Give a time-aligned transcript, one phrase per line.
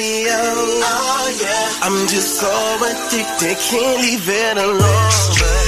[0.00, 0.32] Radio.
[0.32, 2.50] Oh yeah, I'm just so
[2.82, 5.59] addicted, can't leave it alone.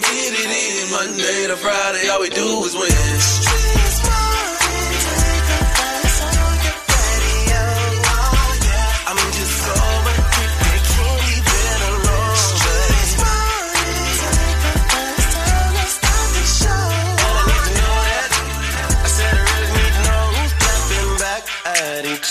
[0.00, 0.90] Gon' get it in.
[0.90, 3.87] Monday to Friday, all we do is win.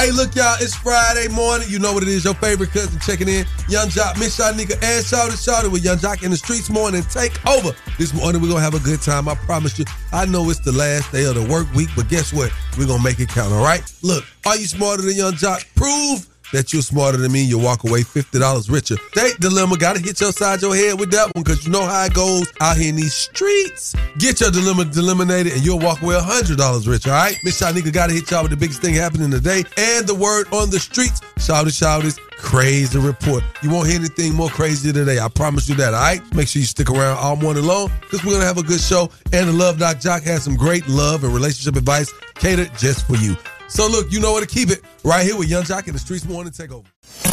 [0.00, 1.68] Hey, look, y'all, it's Friday morning.
[1.68, 2.24] You know what it is.
[2.24, 3.44] Your favorite cousin checking in.
[3.68, 7.02] Yung Joc, Miss Shanika, and Shouty Shouty with Yung Joc in the streets morning.
[7.02, 7.76] Take over.
[7.98, 9.28] This morning, we're going to have a good time.
[9.28, 9.84] I promise you.
[10.10, 12.50] I know it's the last day of the work week, but guess what?
[12.78, 13.82] We're going to make it count, all right?
[14.00, 15.66] Look, are you smarter than Yung Joc?
[15.74, 17.42] Prove that you're smarter than me.
[17.42, 18.96] You walk away $50 richer.
[19.12, 19.76] Date dilemma.
[19.76, 22.14] Got to hit your side your head with that one because you know how it
[22.14, 23.94] goes out here in these streets.
[24.18, 27.36] Get your dilemma eliminated and you'll walk away $100 richer, all right?
[27.44, 30.46] Miss Shanika got to hit y'all with the biggest thing happening today and the word
[30.52, 31.20] on the streets.
[31.36, 33.42] Shouty Shouties, crazy report.
[33.62, 35.18] You won't hear anything more crazy today.
[35.18, 36.20] I promise you that, all right?
[36.34, 38.80] Make sure you stick around all morning long because we're going to have a good
[38.80, 39.10] show.
[39.32, 43.16] And the Love Doc Joc has some great love and relationship advice catered just for
[43.16, 43.36] you.
[43.68, 44.82] So look, you know where to keep it.
[45.02, 46.84] Right here with Yung Joc in the Streets Morning Takeover.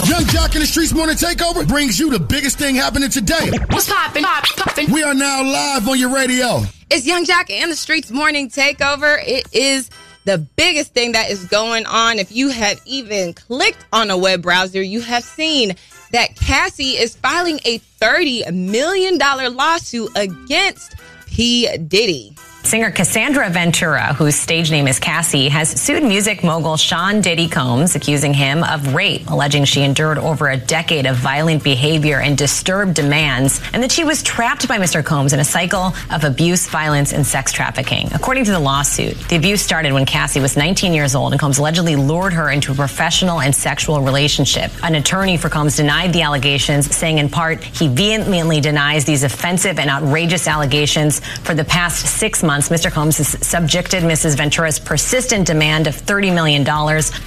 [0.07, 3.51] Yung Joc in the Streets Morning Takeover brings you the biggest thing happening today.
[3.72, 4.23] What's poppin'?
[4.23, 4.89] Pop, poppin'.
[4.89, 6.61] We are now live on your radio.
[6.89, 9.22] It's Yung Joc and the Streets Morning Takeover.
[9.22, 9.89] It is
[10.23, 12.19] the biggest thing that is going on.
[12.19, 15.75] If you have even clicked on a web browser, you have seen
[16.13, 20.95] that Cassie is filing a $30 million lawsuit against
[21.25, 21.67] P.
[21.78, 22.38] Diddy.
[22.67, 27.95] Singer Cassandra Ventura, whose stage name is Cassie, has sued music mogul Sean Diddy Combs,
[27.95, 32.94] accusing him of rape, alleging she endured over a decade of violent behavior and disturbed
[32.94, 35.01] demands, and that she was trapped by Mr.
[35.01, 38.09] Combs in a cycle of abuse, violence, and sex trafficking.
[38.13, 41.59] According to the lawsuit, the abuse started when Cassie was 19 years old, and Combs
[41.59, 44.73] allegedly lured her into a professional and sexual relationship.
[44.84, 49.79] An attorney for Combs denied the allegations, saying in part he vehemently denies these offensive
[49.79, 52.56] and outrageous allegations for the past six months.
[52.66, 52.91] Mr.
[52.91, 54.35] Combs has subjected Mrs.
[54.35, 56.68] Ventura's persistent demand of $30 million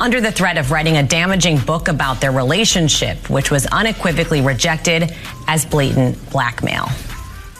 [0.00, 5.14] under the threat of writing a damaging book about their relationship, which was unequivocally rejected
[5.46, 6.88] as blatant blackmail.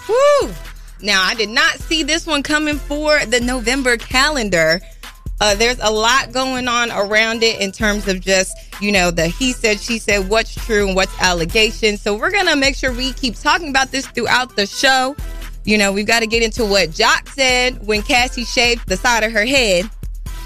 [0.08, 0.52] Woo!
[1.00, 4.80] Now, I did not see this one coming for the November calendar.
[5.40, 9.28] Uh, there's a lot going on around it in terms of just, you know, the
[9.28, 11.96] he said, she said, what's true and what's allegation.
[11.96, 15.16] So we're going to make sure we keep talking about this throughout the show.
[15.70, 19.22] You know, we've got to get into what Joc said when Cassie shaved the side
[19.22, 19.88] of her head.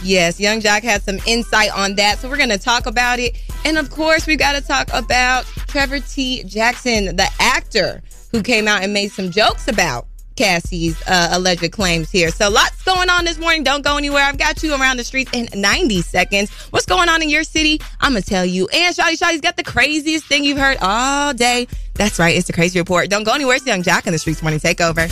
[0.03, 2.19] Yes, Yung Joc had some insight on that.
[2.19, 3.35] So we're going to talk about it.
[3.65, 6.45] And of course, we've got to talk about Trevor T.
[6.45, 10.07] Jackson, the actor who came out and made some jokes about
[10.37, 12.31] Cassie's uh, alleged claims here.
[12.31, 13.63] So lots going on this morning.
[13.63, 14.23] Don't go anywhere.
[14.23, 16.51] I've got you around the streets in 90 seconds.
[16.71, 17.81] What's going on in your city?
[18.01, 18.69] I'm going to tell you.
[18.69, 21.69] And Shotty Shotty's got the craziest thing you've heard all day.
[21.95, 22.37] That's right.
[22.37, 23.09] It's the Crazy Report.
[23.09, 23.57] Don't go anywhere.
[23.57, 25.09] It's Yung Joc in the Streets Morning Takeover.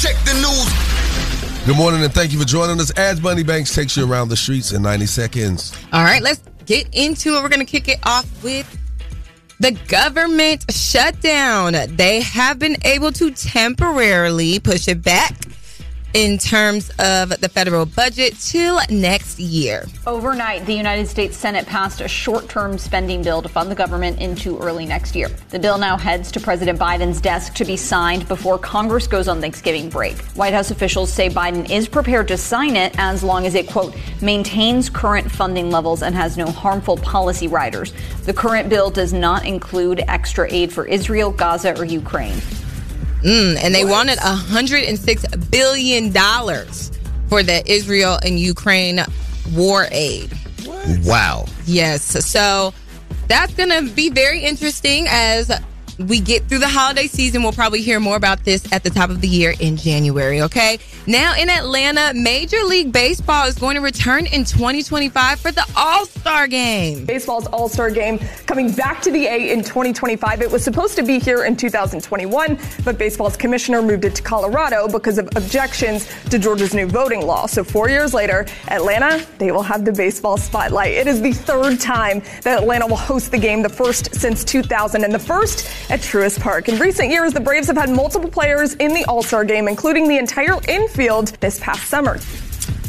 [0.00, 1.66] Check the news.
[1.66, 2.90] Good morning and thank you for joining us.
[2.92, 5.76] As Bonnie Banks takes you around the streets in 90 seconds.
[5.92, 7.42] All right, let's get into it.
[7.42, 8.77] We're going to kick it off with
[9.60, 11.74] the government shutdown.
[11.96, 15.36] They have been able to temporarily push it back
[16.14, 19.84] in terms of the federal budget till next year.
[20.06, 24.18] Overnight, the United States Senate passed a short term spending bill to fund the government
[24.20, 25.28] into early next year.
[25.50, 29.40] The bill now heads to President Biden's desk to be signed before Congress goes on
[29.40, 30.16] Thanksgiving break.
[30.34, 33.94] White House officials say Biden is prepared to sign it as long as it, quote,
[34.22, 37.92] maintains current funding levels and has no harmful policy riders.
[38.24, 42.40] The current bill does not include extra aid for Israel, Gaza, or Ukraine.
[43.22, 46.12] Mm, and they wanted $106 billion
[47.28, 49.00] for the Israel and Ukraine
[49.54, 50.32] war aid.
[51.04, 51.46] Wow.
[51.66, 52.02] Yes.
[52.26, 52.72] So
[53.26, 55.50] that's going to be very interesting as
[55.98, 57.42] we get through the holiday season.
[57.42, 60.78] We'll probably hear more about this at the top of the year in January, okay?
[61.06, 66.06] Now in Atlanta, Major League Baseball is going to return in 2025 for the All
[66.06, 67.04] Star game.
[67.04, 70.42] Baseball's All Star game coming back to the A in 2025.
[70.42, 74.86] It was supposed to be here in 2021, but baseball's commissioner moved it to Colorado
[74.86, 77.46] because of objections to Georgia's new voting law.
[77.46, 80.92] So four years later, Atlanta, they will have the baseball spotlight.
[80.92, 85.02] It is the third time that Atlanta will host the game, the first since 2000,
[85.02, 86.68] and the first at Truist Park.
[86.68, 90.08] In recent years, the Braves have had multiple players in the All Star game, including
[90.08, 92.18] the entire infield this past summer.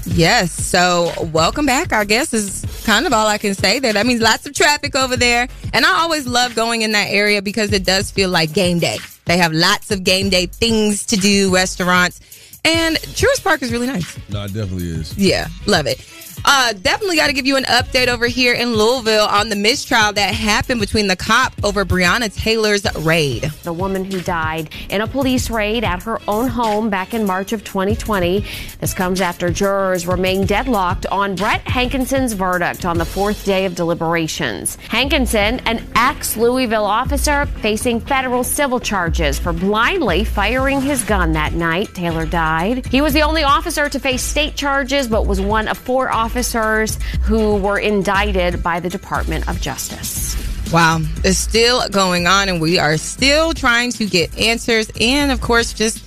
[0.06, 1.94] Yes, so welcome back.
[1.94, 3.94] I guess is kind of all I can say there.
[3.94, 5.48] That means lots of traffic over there.
[5.74, 8.98] And I always love going in that area because it does feel like game day.
[9.25, 12.19] They have lots of game day things to do, restaurants.
[12.66, 14.18] And Truist Park is really nice.
[14.30, 15.18] No, it definitely is.
[15.18, 16.00] Yeah, love it.
[16.45, 20.13] Uh, definitely got to give you an update over here in Louisville on the mistrial
[20.13, 23.44] that happened between the cop over Breonna Taylor's raid.
[23.63, 27.51] The woman who died in a police raid at her own home back in March
[27.51, 28.45] of 2020.
[28.80, 33.75] This comes after jurors remain deadlocked on Brett Hankison's verdict on the fourth day of
[33.75, 34.77] deliberations.
[34.88, 41.53] Hankison, an ex Louisville officer, facing federal civil charges for blindly firing his gun that
[41.53, 41.94] night.
[41.94, 42.86] Taylor died.
[42.88, 46.29] He was the only officer to face state charges, but was one of four officers
[46.30, 50.38] officers who were indicted by the Department of Justice.
[50.72, 55.42] Wow, it's still going on, and we are still trying to get answers and, of
[55.42, 56.06] course, just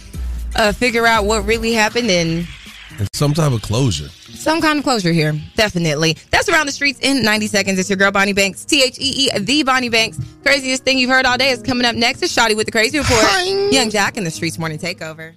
[0.55, 2.47] uh, figure out what really happened and,
[3.01, 4.09] and some type of closure.
[4.09, 6.17] Some kind of closure here, definitely.
[6.31, 7.79] That's around the streets in 90 seconds.
[7.81, 10.21] It's your girl Bonnie Banks, T H E E, the Bonnie Banks.
[10.45, 12.23] Craziest thing you've heard all day is coming up next.
[12.23, 13.25] It's Shotty with the Crazy Report.
[13.73, 15.35] Yung Joc in the Streets Morning Takeover.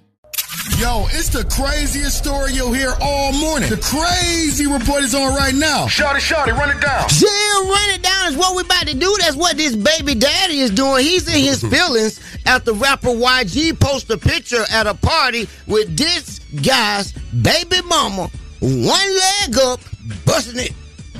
[0.74, 3.70] Yo, it's the craziest story you'll hear all morning.
[3.70, 5.86] The crazy report is on right now.
[5.86, 7.06] Shotty, shotty, run it down.
[7.18, 9.16] Yeah, run it down is what we're about to do.
[9.20, 11.02] That's what this baby daddy is doing.
[11.04, 16.40] He's in his feelings after rapper YG posted a picture at a party with this
[16.62, 18.28] guy's baby mama,
[18.60, 19.80] one leg up,
[20.26, 20.72] busting it.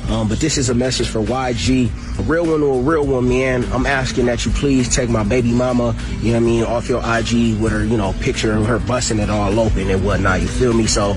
[0.08, 3.28] Um, but this is a message for YG, a real one or a real one,
[3.28, 3.64] man.
[3.72, 6.88] I'm asking that you please take my baby mama, you know what I mean, off
[6.88, 10.40] your IG with her, you know, picture of her busting it all open and whatnot.
[10.40, 10.86] You feel me?
[10.86, 11.16] So,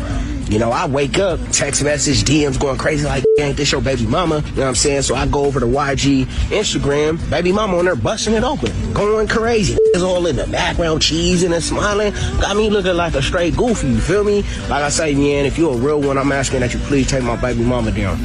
[0.49, 4.07] you know, I wake up, text message, DMs going crazy like, ain't this your baby
[4.07, 4.37] mama?
[4.37, 5.03] You know what I'm saying?
[5.03, 9.27] So I go over to YG Instagram, baby mama on there busting it open, going
[9.27, 9.77] crazy.
[9.93, 12.13] It's all in the background, cheesing and smiling.
[12.41, 14.41] Got me looking like a straight goofy, you feel me?
[14.67, 17.23] Like I say, man, if you're a real one, I'm asking that you please take
[17.23, 18.19] my baby mama down.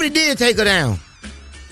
[0.00, 0.98] Probably did take her down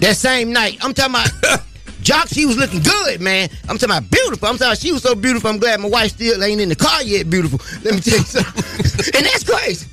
[0.00, 0.76] that same night.
[0.84, 1.62] I'm talking about
[2.02, 3.48] Joc, she was looking good, man.
[3.70, 4.48] I'm talking about beautiful.
[4.48, 5.48] I'm talking about she was so beautiful.
[5.48, 7.58] I'm glad my wife still ain't in the car yet beautiful.
[7.82, 9.14] Let me tell you something.
[9.16, 9.88] and that's crazy.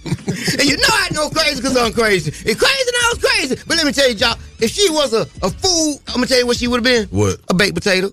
[0.59, 2.31] and you know I know crazy because I'm crazy.
[2.31, 3.55] It's crazy, I was crazy.
[3.65, 6.27] But let me tell you, Joc, if she was a, a fool, I'm going to
[6.27, 7.17] tell you what she would have been.
[7.17, 7.39] What?
[7.47, 8.11] A baked potato.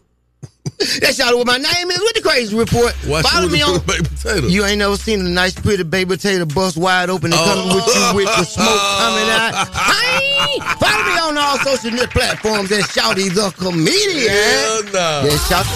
[1.00, 2.92] That's y'all what my name is with the crazy report.
[3.06, 4.46] Why Follow me on baked potato?
[4.48, 7.44] You ain't never seen a nice pretty baby potato bust wide open and Oh.
[7.44, 9.68] coming with you with the smoke coming out.
[10.02, 10.58] Hey!
[10.80, 14.28] Follow me on all social net platforms at Shouty the comedian.
[14.28, 15.22] Hell no.
[15.22, 15.70] That's Shouty.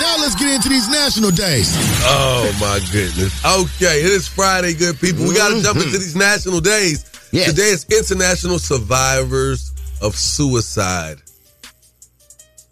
[0.00, 1.72] Now let's get into these national days.
[2.04, 3.44] Oh my goodness.
[3.44, 5.26] Okay, it is Friday, good people.
[5.26, 5.98] We got to jump into mm-hmm.
[5.98, 7.04] these national days.
[7.32, 7.50] Yes.
[7.50, 11.22] Today is International Survivors of Suicide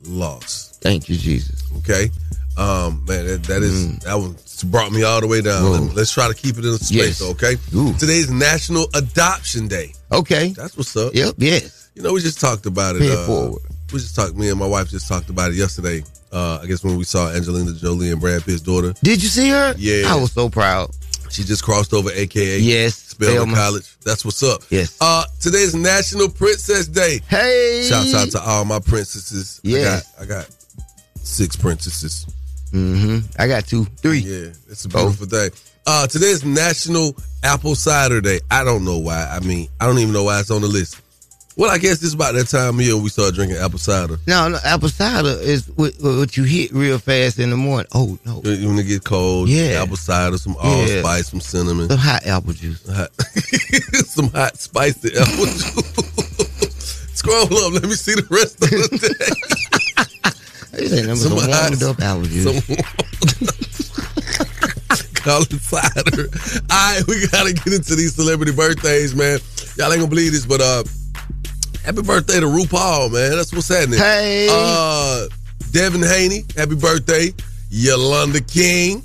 [0.06, 0.78] Loss.
[0.80, 1.62] Thank you, Jesus.
[1.78, 2.10] Okay,
[2.56, 5.62] um, man, that, that is that one brought me all the way down.
[5.62, 5.90] Whoa.
[5.94, 7.20] Let's try to keep it in the space.
[7.20, 7.22] Yes.
[7.22, 7.56] Okay.
[7.74, 7.94] Ooh.
[7.94, 9.94] Today's National Adoption Day.
[10.12, 10.48] Okay.
[10.48, 11.14] That's what's up.
[11.14, 11.90] Yep, yes.
[11.94, 13.02] You know, we just talked about it.
[13.02, 13.62] It uh, forward.
[13.92, 14.36] We just talked.
[14.36, 16.02] Me and my wife just talked about it yesterday.
[16.32, 18.92] Uh, I guess when we saw Angelina Jolie and Brad Pitt's daughter.
[19.02, 19.74] Did you see her?
[19.76, 20.12] Yeah.
[20.12, 20.90] I was so proud.
[21.30, 23.09] She just crossed over, aka Yes.
[23.26, 23.54] Spelman Spelman.
[23.54, 23.96] College.
[24.04, 24.62] That's what's up.
[24.70, 24.96] Yes.
[25.00, 27.20] Uh, today's National Princess Day.
[27.28, 27.86] Hey.
[27.88, 29.60] Shouts out to all my princesses.
[29.62, 30.00] Yeah.
[30.18, 30.56] I got, I got
[31.16, 32.26] six princesses.
[32.72, 33.26] Mm-hmm.
[33.38, 34.20] I got two, three.
[34.20, 35.50] Yeah, it's a beautiful day.
[35.86, 38.40] Uh, today is National Apple Cider Day.
[38.50, 39.28] I don't know why.
[39.28, 41.00] I mean, I don't even know why it's on the list.
[41.56, 44.16] Well, I guess this is about that time of year we start drinking apple cider.
[44.26, 47.86] No, no, apple cider is what, what you hit real fast in the morning.
[47.92, 49.82] Oh no, When it get cold, Yeah.
[49.82, 50.68] apple cider, some Yeah.
[51.02, 52.82] allspice, some cinnamon, some hot apple juice.
[52.88, 53.10] hot,
[54.06, 57.06] some hot spicy apple juice.
[57.14, 58.98] Scroll up, let me see the rest of the
[60.72, 60.82] day.
[60.96, 62.64] Ain't number some warmed up apple juice.
[65.20, 66.28] Call it cider.
[66.70, 69.40] All right, we gotta get into these celebrity birthdays, man.
[69.76, 70.82] Y'all ain't gonna believe this, but uh,
[71.84, 73.36] happy birthday to RuPaul, man.
[73.36, 73.98] That's what's happening.
[73.98, 74.48] Hey.
[74.50, 75.26] uh,
[75.72, 77.32] Devin Haney, happy birthday.
[77.70, 79.02] Yolanda King,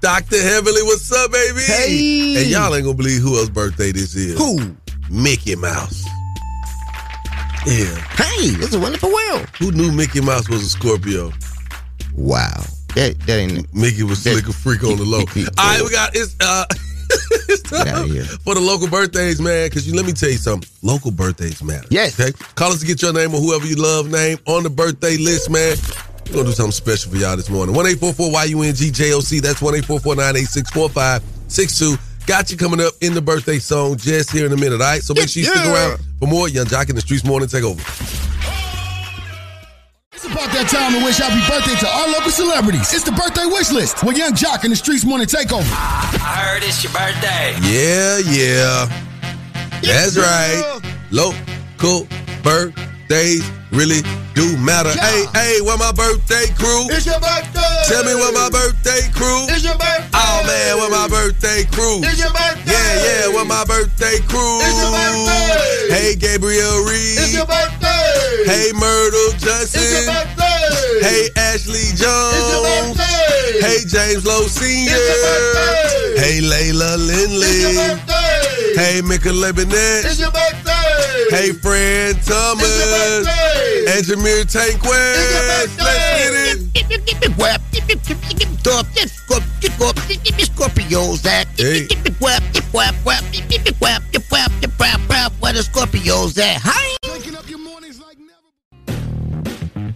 [0.00, 0.40] Dr.
[0.40, 1.60] Heavenly, what's up, baby?
[1.62, 2.36] Hey.
[2.42, 4.38] and y'all ain't gonna believe who else birthday this is.
[4.38, 4.76] Who?
[5.10, 6.04] Mickey Mouse.
[7.66, 7.94] Yeah.
[8.14, 9.48] Hey, it's a wonderful world.
[9.58, 11.32] Who knew Mickey Mouse was a Scorpio?
[12.14, 12.62] Wow.
[12.94, 15.18] That that ain't Mickey was slick a freak on the low.
[15.58, 16.64] All right, we got it's uh
[17.48, 18.24] it's Get outta time here.
[18.24, 19.66] for the local birthdays, man.
[19.68, 20.68] Because you let me tell you something.
[20.82, 21.86] Local birthdays matter.
[21.90, 22.18] Yes.
[22.20, 22.32] Okay.
[22.54, 25.50] Call us to get your name or whoever you love name on the birthday list,
[25.50, 25.76] man.
[26.26, 27.74] We're gonna do something special for y'all this morning.
[27.74, 29.40] One eight four four Y U N G J O C.
[29.40, 31.96] That's one eight four four nine eight six four five six two.
[32.26, 34.80] Got you coming up in the birthday song just here in a minute.
[34.80, 35.02] All right.
[35.02, 37.62] So make sure you stick around for more Yung Joc in the Streets morning take
[37.62, 37.80] over.
[40.16, 42.88] It's about that time to wish happy birthday to our local celebrities.
[42.94, 45.68] It's the birthday wish list with Yung Joc in the Streets Morning Takeover.
[45.68, 47.52] I heard it's your birthday.
[47.60, 48.88] Yeah, yeah.
[49.82, 50.80] That's right.
[51.10, 52.08] Local
[53.08, 54.02] birthdays really
[54.34, 54.90] do matter.
[54.90, 56.90] Hey, hey, where my birthday crew?
[56.90, 57.62] It's your birthday.
[57.86, 59.46] Tell me where my birthday crew?
[59.48, 60.10] It's your birthday.
[60.14, 62.02] Oh man, where my birthday crew?
[62.02, 62.72] It's your birthday.
[62.72, 64.58] Yeah, yeah, where my birthday crew?
[64.62, 65.94] It's your birthday.
[65.94, 67.18] Hey, Gabriel Reed.
[67.22, 68.42] It's your birthday.
[68.44, 71.06] Hey, Myrtle It's your birthday.
[71.06, 72.34] Hey, Ashley Jones.
[72.34, 73.60] It's your birthday.
[73.62, 74.90] Hey, James Lowe Sr.
[74.90, 76.18] It's your birthday.
[76.18, 77.46] Hey, Layla Lindley.
[77.46, 78.25] It's your birthday.
[78.76, 80.04] Hey, Mika Lebanet.
[80.04, 81.30] It's your birthday.
[81.30, 83.24] Hey, Fran It's your Thomas.
[83.24, 83.86] birthday.
[83.88, 85.16] And Jameer Tanquez.
[85.16, 86.96] It's your birthday.
[90.46, 91.86] Scorpios at Hey.
[95.40, 96.60] where the Scorpios at?
[96.62, 96.96] Hi.
[97.10, 99.94] Waking up your mornings like never.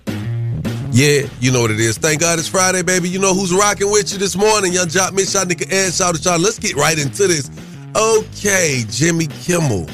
[0.92, 1.98] Yeah, you know what it is.
[1.98, 3.08] Thank God it's Friday, baby.
[3.08, 4.72] You know who's rocking with you this morning.
[4.72, 6.40] Yung Joc, Miss Shot, Nigga, and Shout out, Shout.
[6.40, 7.50] Let's get right into this.
[7.96, 9.86] Okay, Jimmy Kimmel.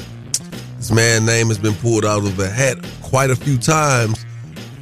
[0.77, 4.23] This man name has been pulled out of the hat quite a few times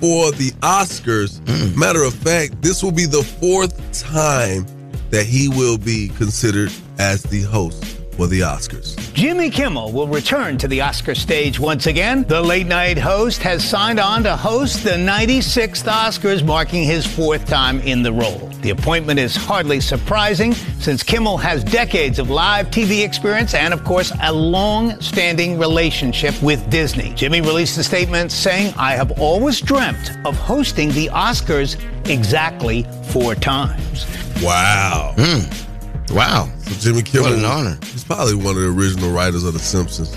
[0.01, 1.39] for the Oscars.
[1.77, 4.65] Matter of fact, this will be the fourth time
[5.11, 7.85] that he will be considered as the host
[8.17, 8.95] for the Oscars.
[9.15, 12.23] Jimmy Kimmel will return to the Oscar stage once again.
[12.23, 17.47] The late night host has signed on to host the 96th Oscars, marking his fourth
[17.47, 18.49] time in the role.
[18.61, 23.85] The appointment is hardly surprising since Kimmel has decades of live TV experience and, of
[23.85, 27.13] course, a long standing relationship with Disney.
[27.13, 31.79] Jimmy released a statement saying, I have always dreamt of hosting the Oscars
[32.09, 34.05] exactly four times.
[34.43, 35.13] Wow.
[35.17, 35.64] Hmm.
[36.09, 36.49] Wow.
[36.61, 37.77] So Jimmy Kimmel, What an honor.
[37.91, 40.15] He's probably one of the original writers of The Simpsons.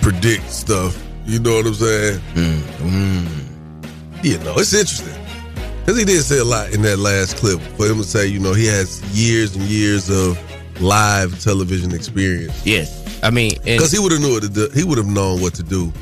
[0.00, 1.00] Predict stuff.
[1.24, 2.20] You know what I'm saying?
[2.34, 4.24] Mm, mm.
[4.24, 5.14] You know, it's interesting.
[5.80, 7.60] Because he did say a lot in that last clip.
[7.76, 10.38] For him to say, you know, he has years and years of
[10.82, 12.64] live television experience.
[12.66, 13.02] Yes.
[13.22, 14.68] I mean, Because he would have knew what to do.
[14.74, 15.92] He would have known what to do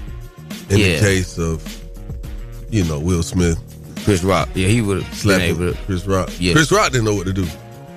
[0.70, 0.94] in Yeah.
[0.94, 1.62] the case of,
[2.70, 3.58] you know, Will Smith
[4.04, 4.48] Chris Rock.
[4.54, 5.78] Yeah, he would have slapped slapping able to.
[5.84, 6.30] Chris Rock.
[6.40, 6.54] Yeah.
[6.54, 7.46] Chris Rock didn't know what to do.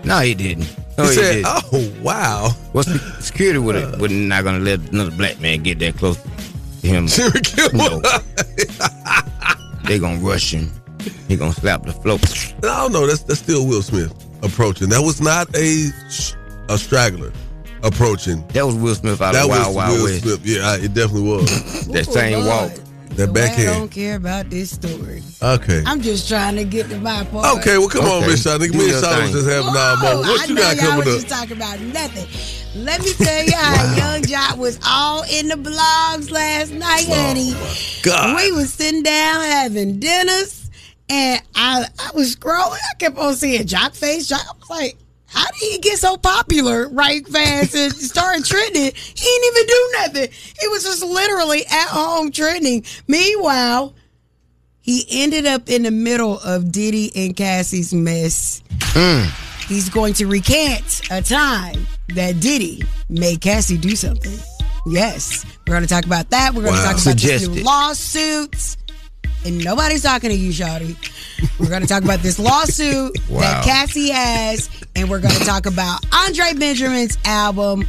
[0.05, 0.75] No, he didn't.
[0.97, 1.47] No, he he, said, didn't.
[1.47, 5.79] "Oh wow." What's the security would have would not gonna let another black man get
[5.79, 7.07] that close to him.
[7.07, 8.01] Jimmy Kimmel.
[8.01, 8.19] No.
[9.85, 10.71] they gonna rush him.
[11.27, 12.19] He gonna slap the floor.
[12.69, 13.07] I don't know.
[13.07, 14.89] That's that's still Will Smith approaching.
[14.89, 15.89] That was not a
[16.69, 17.33] a straggler
[17.83, 18.45] approaching.
[18.49, 20.21] That was Will Smith out that of was Wild Wild Will West.
[20.21, 20.45] Smith.
[20.45, 21.85] Yeah, it definitely was.
[21.95, 22.71] That same oh, walk.
[23.15, 23.69] That back here.
[23.69, 25.23] I don't care about this story.
[25.41, 25.83] Okay.
[25.85, 27.57] I'm just trying to get to my part.
[27.59, 27.77] Okay.
[27.77, 28.27] Well, come on, Okay.
[28.27, 28.59] Miss Shot.
[28.59, 30.27] Nigga, Do me and your Shot was just having our Whoa, moment.
[30.27, 31.21] What I you know got y'all coming was up?
[31.21, 32.83] just talking about nothing.
[32.83, 37.51] Let me tell y'all, Yung Joc was all in the blogs last night, oh, honey.
[37.55, 38.35] Oh, God.
[38.35, 40.69] We was sitting down having dinners,
[41.09, 42.73] and I I was scrolling.
[42.91, 44.27] I kept on seeing Joc face.
[44.29, 44.97] Joc, I was like,
[45.35, 48.91] how did he get so popular right fast and started trending?
[48.95, 50.29] He didn't even do nothing.
[50.61, 52.83] He was just literally at home trending.
[53.07, 53.93] Meanwhile,
[54.81, 58.61] he ended up in the middle of Diddy and Cassie's mess.
[58.81, 59.25] Hmm.
[59.67, 64.37] He's going to recant a time that Diddy made Cassie do something.
[64.87, 66.53] Yes, we're going to talk about that.
[66.53, 66.91] We're going to Wow.
[66.93, 68.77] talk about this new lawsuits.
[69.45, 70.95] And nobody's talking to you, Shawty.
[71.59, 73.41] We're going to talk about this lawsuit Wow.
[73.41, 77.85] that Cassie has and we're going to talk about Andre Benjamin's album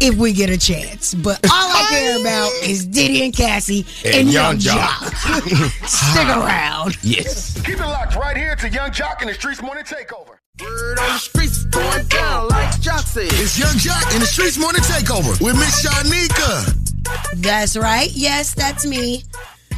[0.00, 1.14] if we get a chance.
[1.14, 5.00] But all I care about is Diddy and Cassie and, And Young Young Jock.
[5.00, 5.44] Jock.
[5.86, 6.96] Stick around.
[7.02, 7.60] Yes.
[7.62, 10.36] Keep it locked right here to Yung Joc in the Streets Morning Takeover.
[10.62, 13.24] Word on the streets going down like Joc said.
[13.26, 17.42] It's Yung Joc in the Streets Morning Takeover with Miss Shanika.
[17.42, 18.08] That's right.
[18.12, 19.24] Yes, that's me,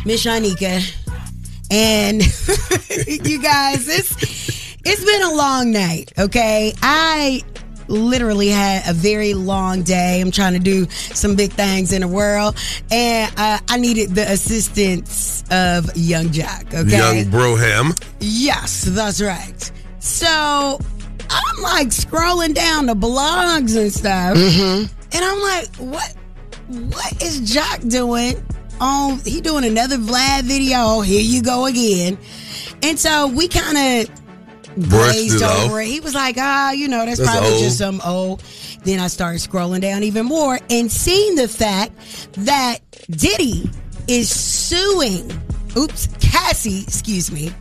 [0.05, 0.85] Miss Shanika.
[1.71, 2.23] And
[3.27, 6.73] you guys, it's it's been a long night, okay?
[6.83, 7.43] I
[7.89, 10.21] literally had a very long day.
[10.21, 12.57] I'm trying to do some big things in the world,
[12.91, 16.67] and uh, I needed the assistance of Yung Joc.
[16.75, 17.21] okay?
[17.23, 17.99] Young Broham.
[18.21, 19.73] Yes, that's right.
[19.99, 20.79] So
[21.31, 24.87] I'm like scrolling down the blogs and stuff, Mm-hmm.
[25.13, 26.15] and I'm like, what?
[26.69, 28.43] What is Joc doing?
[28.81, 31.01] On he doing another Vlad video?
[31.01, 32.19] Here you go again.
[32.83, 34.15] And so we kind of
[34.77, 35.87] Brushed glazed it over it.
[35.89, 37.61] He was like, ah, you know, that's, That's probably old.
[37.63, 38.43] just some old.
[38.85, 41.93] Then I started scrolling down even more and seeing the fact
[42.35, 42.79] that
[43.11, 43.71] Diddy
[44.09, 45.31] is suing.
[45.77, 47.53] Oops, Cassie, excuse me.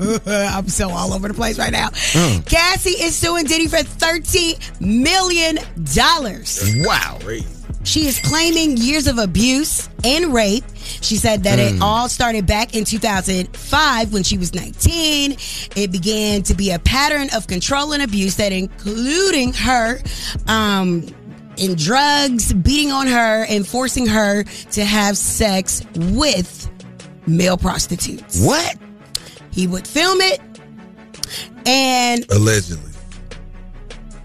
[0.26, 1.88] I'm so all over the place right now.
[1.88, 2.46] Mm.
[2.46, 5.58] Cassie is suing Diddy for $30 million.
[6.86, 7.18] Wow.
[7.82, 10.64] She is claiming years of abuse and rape.
[11.00, 11.80] She said that it Mm.
[11.82, 15.36] all started back in 2005 when she was 19.
[15.76, 20.00] It began to be a pattern of control and abuse that including her
[20.46, 21.06] um
[21.56, 26.68] in drugs, beating on her and forcing her to have sex with
[27.26, 28.40] male prostitutes.
[28.40, 28.76] What?
[29.50, 30.40] He would film it
[31.66, 32.89] and Allegedly.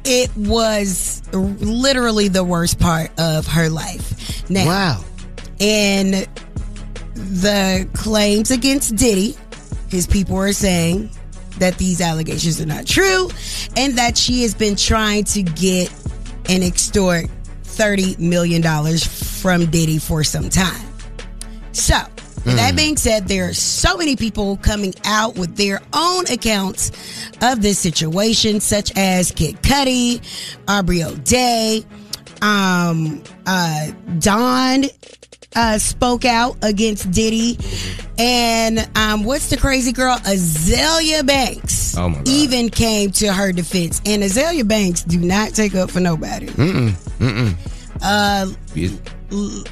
[0.05, 4.49] It was literally the worst part of her life.
[4.49, 5.03] Now, Wow.
[5.59, 6.27] And
[7.15, 9.35] the claims against Diddy,
[9.89, 11.09] his people are saying
[11.59, 13.29] that these allegations are not true
[13.77, 15.91] and that she has been trying to get
[16.49, 17.25] and extort
[17.63, 18.61] $30 million
[18.97, 20.85] from Diddy for some time.
[21.71, 21.97] So,
[22.45, 26.91] with that being said, there are so many people coming out with their own accounts
[27.41, 30.21] of this situation, such as Kid Cudi,
[30.67, 31.83] Aubrey O'Day,
[32.41, 34.85] um, uh, Don
[35.55, 37.57] uh, spoke out against Diddy,
[38.17, 40.17] and um, what's the crazy girl?
[40.17, 41.97] Azealia Banks.
[41.97, 42.21] Oh.
[42.25, 46.47] Even came to her defense, and Azealia Banks do not take up for nobody.
[46.47, 46.91] Mm-mm.
[47.19, 47.55] Mm-mm.
[48.01, 48.47] Uh,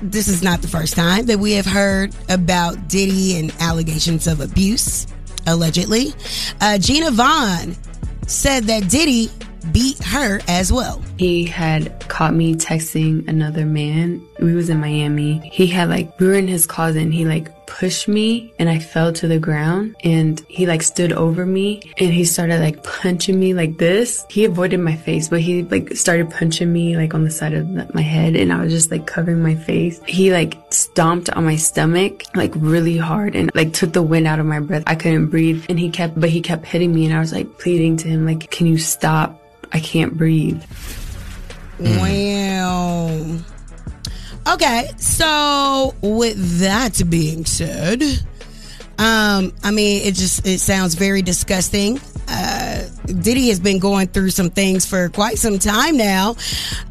[0.01, 4.39] this is not the first time that we have heard about Diddy and allegations of
[4.39, 5.07] abuse,
[5.47, 6.13] allegedly.
[6.61, 7.75] Uh, Gina Vaughn
[8.27, 9.29] said that Diddy
[9.71, 11.01] beat her as well.
[11.17, 14.25] He had caught me texting another man.
[14.43, 15.39] We was in Miami.
[15.53, 18.77] He had like we were in his closet and he like pushed me and I
[18.77, 23.39] fell to the ground and he like stood over me and he started like punching
[23.39, 24.25] me like this.
[24.29, 27.73] He avoided my face, but he like started punching me like on the side of
[27.73, 30.01] the- my head and I was just like covering my face.
[30.07, 34.39] He like stomped on my stomach like really hard and like took the wind out
[34.39, 34.83] of my breath.
[34.87, 37.59] I couldn't breathe and he kept but he kept hitting me and I was like
[37.59, 39.39] pleading to him like can you stop?
[39.71, 40.61] I can't breathe.
[41.79, 43.39] Wow.
[44.47, 48.03] Okay, so with that being said,
[48.99, 51.99] um, I mean, it just it sounds very disgusting.
[52.27, 56.35] Uh, Diddy has been going through some things for quite some time now.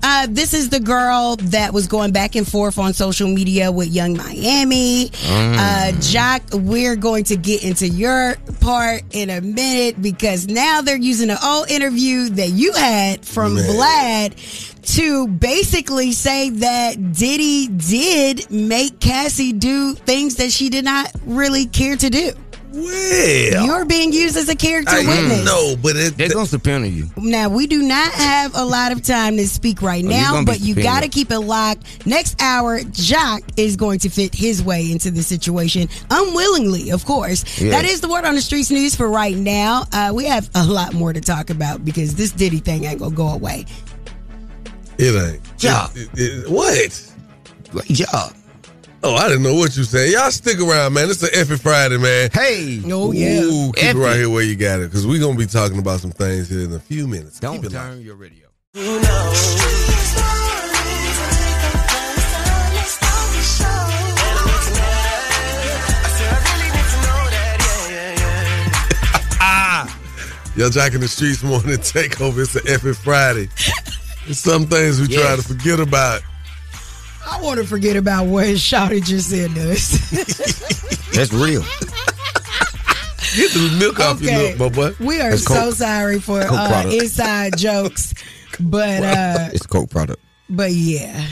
[0.02, 3.88] Uh, this is the girl that was going back and forth on social media with
[3.88, 5.06] Yung Miami.
[5.26, 10.96] Uh, Joc, we're going to get into your part in a minute because now they're
[10.96, 18.50] using an old interview that you had from Vlad to basically say that Diddy did
[18.50, 22.32] make Cassie do things that she did not really care to do.
[22.74, 25.44] Well, You're being used as a character I witness.
[25.44, 27.06] know, but it, They're gonna subpoena you.
[27.18, 30.46] Now we do not have a lot of time to speak right Oh, now, gonna
[30.46, 32.06] but you got to keep it locked.
[32.06, 37.44] Next hour, Joc is going to fit his way into the situation unwillingly, of course.
[37.60, 37.72] Yes.
[37.72, 39.84] That is the word on the streets news for right now.
[39.92, 43.14] Uh, we have a lot more to talk about because this Diddy thing ain't gonna
[43.14, 43.66] go away.
[45.02, 45.42] It ain't.
[45.58, 45.88] Yeah.
[45.94, 47.12] It- it- what?
[47.70, 48.34] Great job.
[49.04, 50.10] Oh, I didn't know what you said.
[50.10, 51.10] Y'all stick around, man.
[51.10, 52.30] It's the effing Friday, man.
[52.32, 52.80] Hey.
[52.86, 53.40] Oh yeah.
[53.42, 56.00] Ooh, keep it right here where you got it, because we're gonna be talking about
[56.00, 57.40] some things here in a few minutes.
[57.40, 57.88] Don't keep it locked.
[57.88, 58.46] turn your radio.
[70.54, 72.42] Yo, Jack in the Streets morning takeover.
[72.42, 73.48] It's the effing Friday.
[74.24, 76.22] There's some things we try to forget about.
[77.28, 80.10] I want to forget about what Shouty just said to us.
[81.14, 81.62] That's real.
[83.34, 84.48] Get the milk off your Okay.
[84.50, 84.94] lip, my boy.
[85.04, 85.74] We are That's so Coke.
[85.74, 88.12] sorry for Coke uh, inside jokes,
[88.60, 90.20] but uh, It's a Coke product.
[90.50, 91.26] but yeah,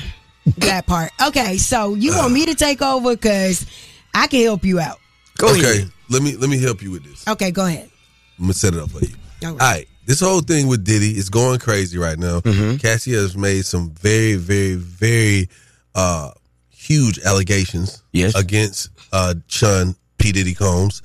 [0.59, 1.11] that part.
[1.27, 3.67] Okay, so you want me to take over because
[4.15, 4.97] I can help you out.
[5.43, 7.27] okay, let me let me help you with this.
[7.29, 7.91] Okay, go ahead.
[8.39, 9.15] I'm gonna set it up for you.
[9.45, 9.87] All All right.
[10.11, 12.41] This whole thing with Diddy is going crazy right now.
[12.41, 15.49] Cassie has made some very, very, very
[15.95, 16.33] uh,
[16.69, 18.35] huge allegations Yes.
[18.35, 20.33] against uh, Sean P.
[20.33, 21.01] Diddy Combs.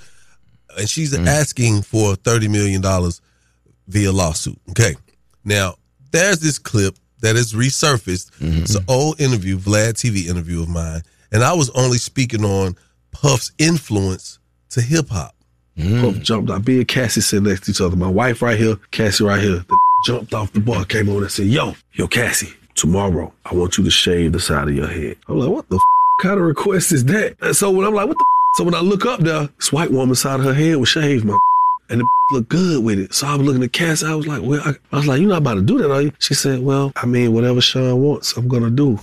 [0.76, 2.82] And she's asking for $30 million
[3.88, 4.58] via lawsuit.
[4.72, 4.96] Okay.
[5.44, 5.76] Now,
[6.10, 8.32] there's this clip that has resurfaced.
[8.40, 11.04] It's an old interview, Vlad TV interview of mine.
[11.32, 12.76] And I was only speaking on
[13.12, 14.40] Puff's influence
[14.70, 15.35] to hip hop.
[15.78, 16.02] Mm.
[16.02, 16.66] Puff jumped out.
[16.66, 17.96] Me and Cassie sitting next to each other.
[17.96, 19.66] My wife right here, Cassie right here.
[19.68, 23.78] The jumped off the bar, came over and said, Yo, yo, Cassie, tomorrow I want
[23.78, 25.18] you to shave the side of your head.
[25.28, 25.82] I'm like, what the f-
[26.22, 27.36] kind of request is that?
[27.42, 28.32] And so when I'm like, what the f-?
[28.56, 31.26] So when I look up there, this white woman side of her head was shaved,
[31.26, 31.38] my
[31.90, 33.14] and the looked good with it.
[33.14, 34.06] So I was looking at Cassie.
[34.06, 36.02] I was like, well, I, I was like, you're not about to do that, are
[36.02, 36.14] you?
[36.20, 38.98] She said, well, I mean, whatever Sean wants, I'm gonna do.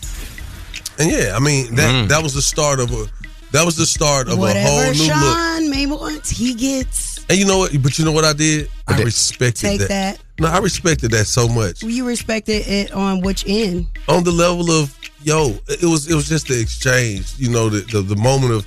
[0.98, 2.08] And yeah, I mean that mm.
[2.08, 3.06] that was the start of a
[3.52, 5.12] that was the start of a whole Whatever new look.
[5.12, 7.24] Sean may want, he gets.
[7.28, 7.82] And you know what?
[7.82, 8.68] But you know what I did?
[8.88, 9.88] I respected Take that.
[9.88, 10.18] that.
[10.40, 11.82] No, I respected that so much.
[11.82, 13.86] You respected it on which end?
[14.08, 17.34] On the level of yo, it was it was just the exchange.
[17.38, 18.66] You know, the the, the moment of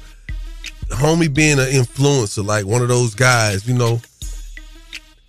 [0.90, 3.68] homie being an influencer, like one of those guys.
[3.68, 4.00] You know,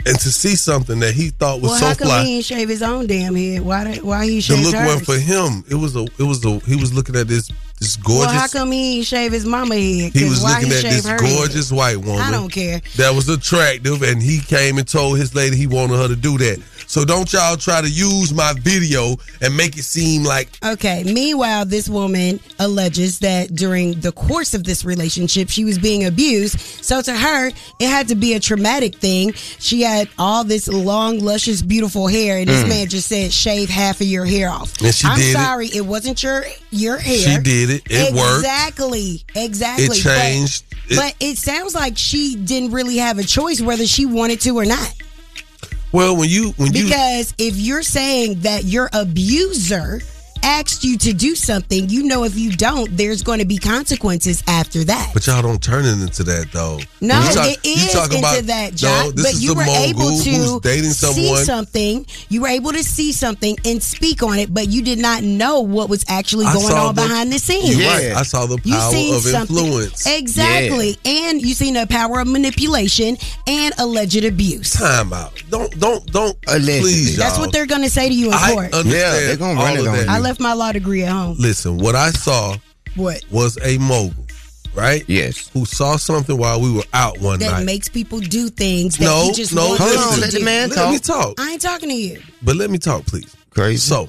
[0.07, 2.25] and to see something that he thought was well, so how come fly.
[2.25, 3.63] he didn't shave his own damn head?
[3.63, 3.85] Why?
[3.85, 4.87] Did, why he the look hers?
[4.87, 5.65] went for him.
[5.69, 8.27] It was a it was a he was looking at this this gorgeous.
[8.27, 10.13] Well, how come he didn't shave his mama head?
[10.13, 11.37] He was looking he at this her head?
[11.37, 12.21] gorgeous white woman.
[12.23, 12.81] I don't care.
[12.97, 16.39] That was attractive, and he came and told his lady he wanted her to do
[16.39, 16.61] that.
[16.87, 21.03] So don't y'all try to use my video and make it seem like Okay.
[21.05, 26.59] Meanwhile, this woman alleges that during the course of this relationship, she was being abused.
[26.61, 29.33] So to her, it had to be a traumatic thing.
[29.59, 32.69] She had all this long, luscious, beautiful hair, and this Mm.
[32.69, 35.85] man just said, "Shave half of your hair off." And she I'm did sorry, it.
[35.85, 37.19] wasn't your your hair.
[37.19, 37.83] She did it.
[37.91, 38.39] It worked.
[38.45, 39.85] exactly, Exactly.
[39.85, 40.63] It But- changed.
[40.89, 44.51] It- But, it sounds like she didn't really have a choice whether she wanted to
[44.51, 44.93] or not.
[45.93, 50.01] Well when you when you Because if you're saying that your abuser
[50.47, 54.45] asked you to do something, you know if you don't, there's going to be consequences
[54.47, 55.11] after that.
[55.13, 56.79] But y'all don't turn it into that though.
[57.01, 59.15] No, You talk- it you talk into about- that, No, John.
[59.17, 62.07] this but you were able to who's dating see something.
[62.29, 65.61] You were able to see something and speak on it, but you did not know
[65.61, 67.77] what was actually I going on the- behind the scenes.
[67.77, 68.13] You're right.
[68.17, 70.07] I saw the You power seen of something- influence.
[70.07, 70.97] Exactly.
[71.05, 74.73] And you seen the power of manipulation and alleged abuse.
[74.75, 75.33] Time out.
[75.51, 77.17] Don't don't don't please.
[77.17, 77.41] That's y'all.
[77.47, 78.75] what they're going to say to you in I court.
[78.75, 80.09] understand all of that.
[80.09, 81.37] I left my law degree at home.
[81.39, 82.57] Listen, what I saw
[82.95, 83.23] What?
[83.31, 84.25] was a mogul,
[84.75, 85.05] right?
[85.09, 85.49] Yes.
[85.51, 87.59] Who saw something while we were out one That night.
[87.61, 90.11] That makes people do things that No, he just no, wants listen.
[90.13, 90.45] them Let the do.
[90.45, 91.35] man Let me talk.
[91.41, 92.21] I ain't talking to you.
[92.43, 93.35] But let me talk, please.
[93.51, 93.79] Crazy.
[93.79, 94.09] So,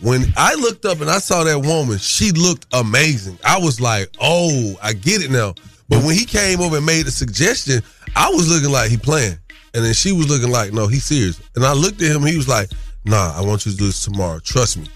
[0.00, 3.38] when I looked up and I saw that woman, she looked amazing.
[3.44, 5.54] I was like, oh, I get it now.
[5.88, 7.80] But when he came over and made a suggestion,
[8.14, 9.38] I was looking like he playing.
[9.72, 11.40] And then she was looking like, no, he's serious.
[11.54, 12.70] And I looked at him, he was like,
[13.04, 14.38] nah, I want you to do this tomorrow.
[14.40, 14.86] Trust me.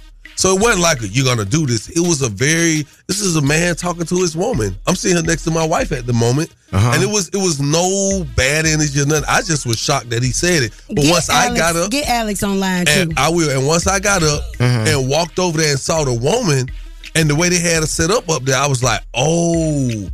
[0.41, 1.91] So it wasn't like you're gonna do this.
[1.91, 4.75] It was a very this is a man talking to his woman.
[4.87, 6.93] I'm sitting here next to my wife at the moment, Uh-huh.
[6.95, 9.25] and it was it was no bad energy or nothing.
[9.29, 10.73] I just was shocked that he said it.
[10.89, 13.11] But Get once I got up, get Alex online too.
[13.19, 13.51] I will.
[13.51, 16.71] And once I got up and walked over there and saw the woman
[17.15, 20.09] and the way they had it set up up there, I was like, oh,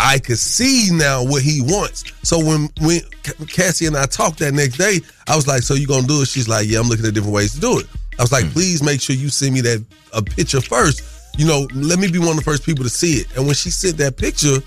[0.00, 2.02] I could see now what he wants.
[2.24, 3.02] So when when
[3.46, 6.26] Cassie and I talked that next day, I was like, so you gonna do it?
[6.28, 7.86] She's like, yeah, I'm looking at different ways to do it.
[8.20, 8.52] I was like, mm.
[8.52, 11.02] please make sure you send me that a picture first.
[11.38, 13.34] You know, let me be one of the first people to see it.
[13.34, 14.58] And when she sent that picture,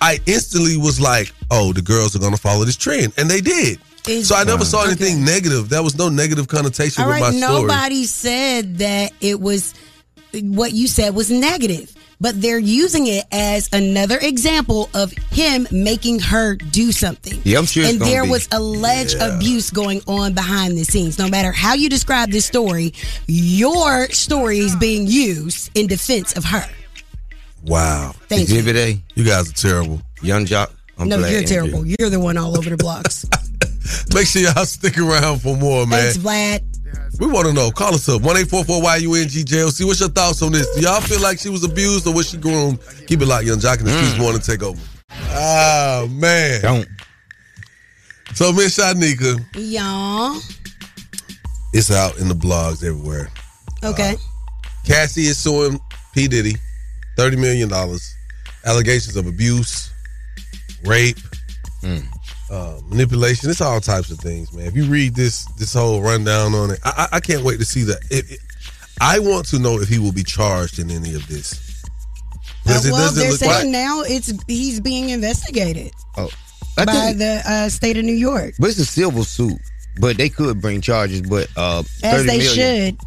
[0.00, 3.80] I instantly was like, oh, the girls are gonna follow this trend, and they did.
[4.08, 4.64] Is- so I never Wow.
[4.64, 5.68] saw anything negative.
[5.68, 7.62] There was no negative connotation All with right, my story.
[7.62, 9.74] nobody said that it was
[10.34, 16.20] what you said was negative, but they're using it as another example of him making
[16.20, 17.40] her do something.
[17.44, 18.30] Yeah, I'm sure And there be.
[18.30, 21.18] was alleged abuse going on behind the scenes.
[21.18, 22.92] No matter how you describe this story,
[23.26, 26.64] your story is being used in defense of her.
[27.64, 28.14] Wow.
[28.28, 28.58] Thank you.
[28.58, 29.00] Exhibit A.
[29.14, 30.00] You guys are terrible.
[30.22, 30.70] Yung Joc.
[30.98, 31.84] I'm no, you're terrible.
[31.86, 33.24] You're the one all over the blocks.
[34.14, 36.12] Make sure y'all stick around for more, man.
[36.12, 36.69] Thanks, Vlad.
[37.20, 37.70] We want to know.
[37.70, 38.22] Call us up.
[38.22, 39.84] 1-844-YUNG-JLC.
[39.84, 40.66] What's your thoughts on this?
[40.74, 42.78] Do y'all feel like she was abused or was she groomed?
[43.06, 44.40] Keep it locked, Yung Joc and the streets mm.
[44.40, 44.80] to take over.
[45.10, 46.62] Ah, man.
[46.62, 46.88] Don't.
[48.34, 50.40] So, Miss Shanika, Y'all.
[51.74, 53.28] it's out in the blogs everywhere.
[53.84, 54.14] Okay.
[54.14, 54.16] Uh,
[54.86, 55.78] Cassie is suing
[56.14, 56.26] P.
[56.26, 56.54] Diddy
[57.16, 57.70] $30 million.
[58.64, 59.90] Allegations of abuse,
[60.84, 61.18] rape,
[61.82, 62.02] mm.
[62.50, 63.48] Uh, manipulation.
[63.50, 64.66] It's all types of things, man.
[64.66, 67.64] If you read this this whole rundown on it, I, I I can't wait to
[67.64, 67.98] see that.
[68.10, 68.40] It, it-
[69.02, 71.54] I want to know if he will be charged in any of this.
[71.54, 71.88] Uh,
[72.64, 73.66] Because it well, they're saying like.
[73.68, 76.28] now it's he's being investigated Oh,
[76.76, 79.58] by think, the uh, state of New York, but it's a civil suit.
[79.98, 81.22] But they could bring charges.
[81.22, 82.54] But uh, as they million.
[82.54, 82.98] should.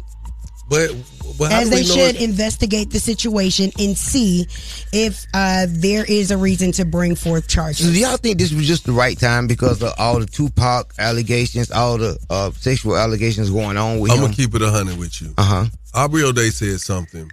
[0.66, 0.90] But,
[1.38, 4.46] but as they should it- investigate the situation and see
[4.92, 7.86] if uh, there is a reason to bring forth charges.
[7.86, 10.94] So do y'all think this was just the right time because of all the Tupac
[10.98, 14.24] allegations, all the uh, sexual allegations going on with I'm him?
[14.24, 15.34] gonna keep it a hundred with you.
[15.36, 15.64] Uh huh.
[15.92, 17.30] Aubrey O'Day said something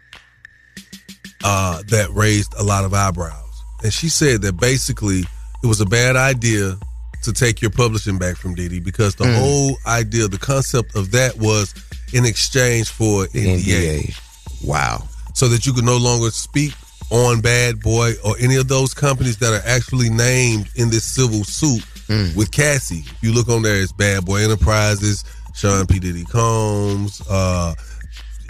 [1.43, 5.19] uh, that raised a lot of eyebrows, and she said that basically
[5.63, 6.75] it was a bad idea
[7.23, 9.37] to take your publishing back from Diddy because the Mm.
[9.39, 11.73] whole idea, the concept of that was
[12.13, 14.15] in exchange for NDA.
[14.63, 15.03] Wow.
[15.33, 16.73] So that you could no longer speak
[17.09, 21.43] on Bad Boy or any of those companies that are actually named in this civil
[21.43, 22.35] suit Mm.
[22.35, 23.05] with Cassie.
[23.07, 25.97] If you look on there, it's Bad Boy Enterprises, Sean P.
[25.99, 27.73] Diddy Combs, uh,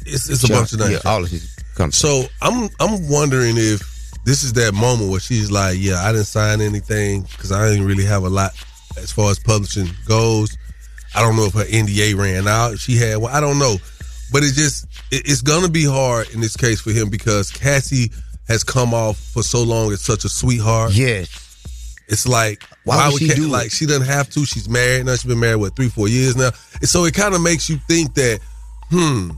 [0.06, 0.92] it's, it's a Sean- bunch of names.
[0.94, 1.98] yeah, all of his companies.
[1.98, 3.82] So I'm I'm wondering if
[4.26, 7.86] this is that moment where she's like, yeah, I didn't sign anything because I didn't
[7.86, 8.52] really have a lot
[8.98, 10.58] as far as publishing goes.
[11.16, 12.80] I don't know if her NDA ran out.
[12.80, 13.32] She had one.
[13.32, 13.78] I don't know.
[14.32, 18.12] But it just it, it's gonna be hard in this case for him because Cassie
[18.48, 20.94] has come off for so long as such a sweetheart.
[20.94, 21.30] Yes.
[22.08, 23.50] It's like Why why, would she Ca- do it?
[23.50, 24.46] like she doesn't have to.
[24.46, 25.14] She's married now.
[25.14, 26.52] She's been married what three, four years now.
[26.80, 28.40] And so it kind of makes you think that,
[28.90, 29.32] hmm.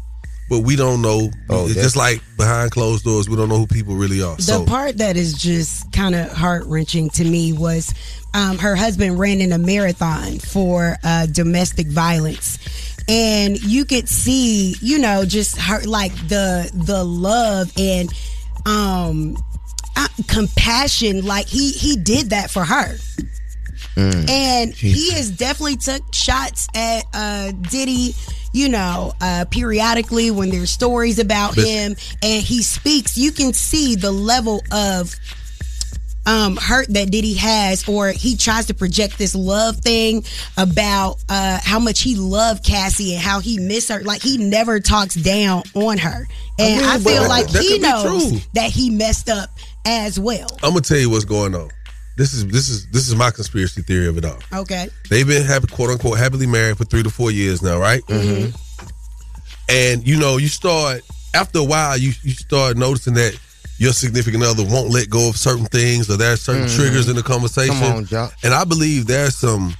[0.49, 1.32] But we don't know.
[1.49, 4.36] Oh, it's just like behind closed doors, we don't know who people really are.
[4.36, 7.93] The so part that is just kind of heart wrenching to me was
[8.34, 12.60] um, her husband ran in a marathon for uh, domestic violence.
[13.08, 18.12] And you could see, you know, just her like the the love and
[18.65, 19.36] um
[19.95, 21.25] uh, compassion.
[21.25, 22.95] Like he he did that for her.
[23.95, 28.15] And he has definitely took shots at uh, Diddy,
[28.51, 33.17] you know, uh, periodically when there's stories about But- him and he speaks.
[33.17, 35.15] You can see the level of
[36.25, 40.23] um, hurt that Diddy has, or he tries to project this love thing
[40.58, 43.99] about uh, how much he loved Cassie and how he missed her.
[44.01, 46.25] Like he never talks down on her,
[46.58, 49.49] and I I, feel like that he knows that he messed up
[49.86, 50.47] as well.
[50.63, 51.69] I'm gonna tell you what's going on.
[52.15, 54.39] This is this is this is my conspiracy theory of it all.
[54.54, 54.88] Okay.
[55.10, 58.04] They've been happy, quote unquote, happily married for three to four years now, right?
[58.08, 58.54] Mhm.
[59.69, 61.02] And you know, you start
[61.34, 63.36] after a while, you you start noticing that
[63.80, 66.76] your significant other won't let go of certain things, or there are certain Mhm.
[66.76, 67.73] triggers in the conversation.
[67.76, 68.32] Come on, Joc.
[68.43, 69.76] And I believe there's some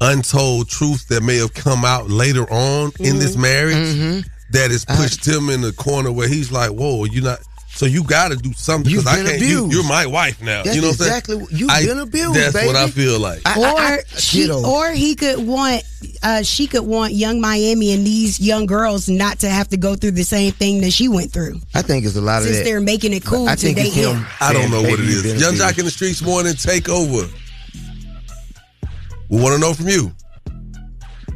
[0.00, 3.40] untold truths that may have come out later on in this Mhm.
[3.40, 4.24] marriage Mhm.
[4.50, 7.40] that has pushed him in the corner where he's like, "Whoa, you're not."
[7.74, 9.42] So you got to do something You've because I been can't.
[9.42, 9.74] You, abused.
[9.74, 10.62] you're my wife now.
[10.62, 11.42] That's you know what I'm exactly saying?
[11.42, 13.42] what- you've I- been abused, That's what I feel like.
[13.58, 15.82] or she, or he could want,
[16.22, 19.96] uh, she could want Yung Miami and these young girls not to have to go
[19.96, 21.60] through the same thing that she went through.
[21.74, 23.96] I think it's a lot of Since they're making it cool I think date it's
[23.96, 24.18] him.
[24.18, 24.26] him.
[24.40, 25.14] I don't know what it "Baby, is.
[25.14, 27.28] you've been Young abused." Jock in the streets morning take over.
[29.28, 30.12] We want to know from you.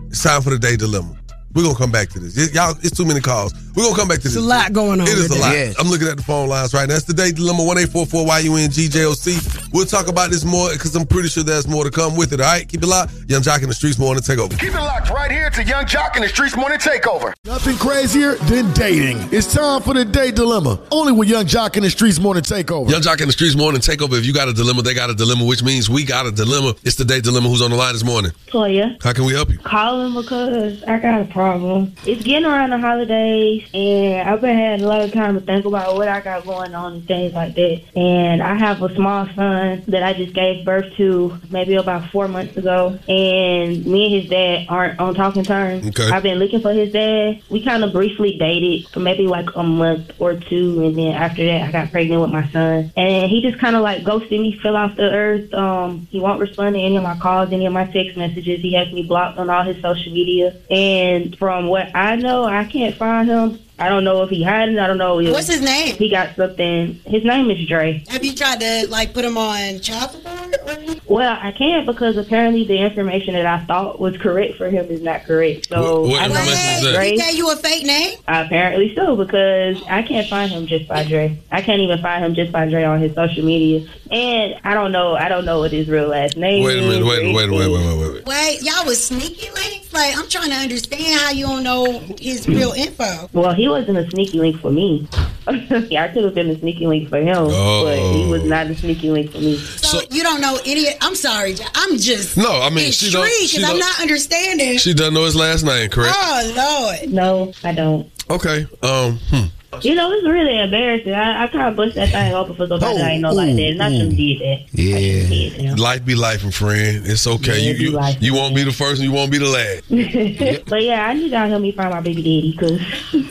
[0.08, 1.17] It's time for the day dilemma.
[1.54, 2.36] We're gonna come back to this.
[2.36, 3.52] Y- Y'all, it's too many calls.
[3.74, 4.36] We're gonna come back to this.
[4.36, 5.52] It's a lot going on It is a lot.
[5.52, 5.74] Yes.
[5.78, 6.94] I'm looking at the phone lines right now.
[6.94, 9.72] That's the day dilemma one eight four four YUN GJOC.
[9.72, 12.40] We'll talk about this more because I'm pretty sure there's more to come with it.
[12.40, 13.12] All right, keep it locked.
[13.28, 14.54] Yung Joc in the streets morning take over.
[14.56, 17.32] Keep it locked right here to Yung Joc in the Streets Morning Takeover.
[17.44, 19.18] Nothing crazier than dating.
[19.32, 20.80] It's time for the date dilemma.
[20.90, 22.90] Only with Yung Joc in the Streets Morning Takeover.
[22.90, 24.16] Yung Joc in the streets morning take over.
[24.16, 26.74] If you got a dilemma, they got a dilemma, which means we got a dilemma.
[26.84, 27.48] It's the day dilemma.
[27.48, 28.32] Who's on the line this morning?
[28.48, 29.02] Toya.
[29.02, 29.58] How can we help you?
[29.58, 31.94] Calling because I got a problem.
[32.04, 35.64] It's getting around the holidays, and I've been having a lot of time to think
[35.66, 37.82] about what I got going on and things like that.
[37.94, 42.26] And I have a small son that I just gave birth to maybe about four
[42.26, 45.86] months ago, and me and his dad aren't on talking terms.
[45.86, 46.10] Okay.
[46.10, 47.40] I've been looking for his dad.
[47.50, 51.44] We kind of briefly dated for maybe like a month or two, and then after
[51.46, 52.92] that, I got pregnant with my son.
[52.96, 55.54] And he just kind of like ghosted me, fell off the earth.
[55.54, 58.60] Um, he won't respond to any of my calls, any of my text messages.
[58.60, 60.56] He has me blocked on all his social media.
[60.68, 63.58] And from what I know, I can't find him.
[63.78, 64.78] I don't know if he hiding.
[64.78, 65.94] I don't know if What's his name?
[65.96, 66.94] He got something.
[67.06, 68.02] His name is Dre.
[68.08, 71.00] Have you tried to like put him on child support?
[71.06, 75.00] Well, I can't because apparently the information that I thought was correct for him is
[75.00, 75.68] not correct.
[75.68, 76.94] So What- what I don't information know is that?
[76.94, 77.10] Dre.
[77.12, 78.18] He gave you a fake name?
[78.26, 81.36] Apparently so, because I can't find him just by Dre.
[81.52, 84.92] I can't even find him just by Dre on his social media, and I don't
[84.92, 85.14] know.
[85.14, 87.02] I don't know what his real last name Wait a minute.
[87.02, 88.26] or Wait, wait, wait, wait, wait, wait, wait.
[88.26, 89.92] Wait, y'all was sneaky links?
[89.92, 93.30] Like, I'm trying to understand how you don't know his real info.
[93.32, 95.08] Well, he wasn't a sneaky link for me.
[95.90, 97.84] yeah, I could have been a sneaky link for him, Oh.
[97.84, 99.56] but he was not a sneaky link for me.
[99.56, 100.86] So, you don't know any.
[101.00, 101.54] I'm sorry.
[101.74, 102.36] I'm just.
[102.36, 104.78] No, I mean, she don't- intrigued she because I'm don't- not understanding.
[104.78, 106.14] She doesn't know his last name, correct?
[106.18, 106.52] Oh
[107.00, 107.12] Lord.
[107.12, 108.10] No, I don't.
[108.30, 108.66] Okay.
[108.82, 109.18] Um.
[109.30, 109.46] Hmm.
[109.82, 111.12] You know, it's really embarrassing.
[111.12, 113.54] I, I kind of busted that thing open for somebody that I ain't know like
[113.54, 114.66] that, and I shouldn't did that.
[114.72, 115.74] Yeah.
[115.76, 117.06] Life be life, my friend.
[117.06, 117.60] It's okay.
[117.60, 118.16] Yeah, you you, life.
[118.22, 120.64] you won't be the first, and you won't be the last.
[120.70, 122.80] but yeah, I need y'all to help me find my baby daddy because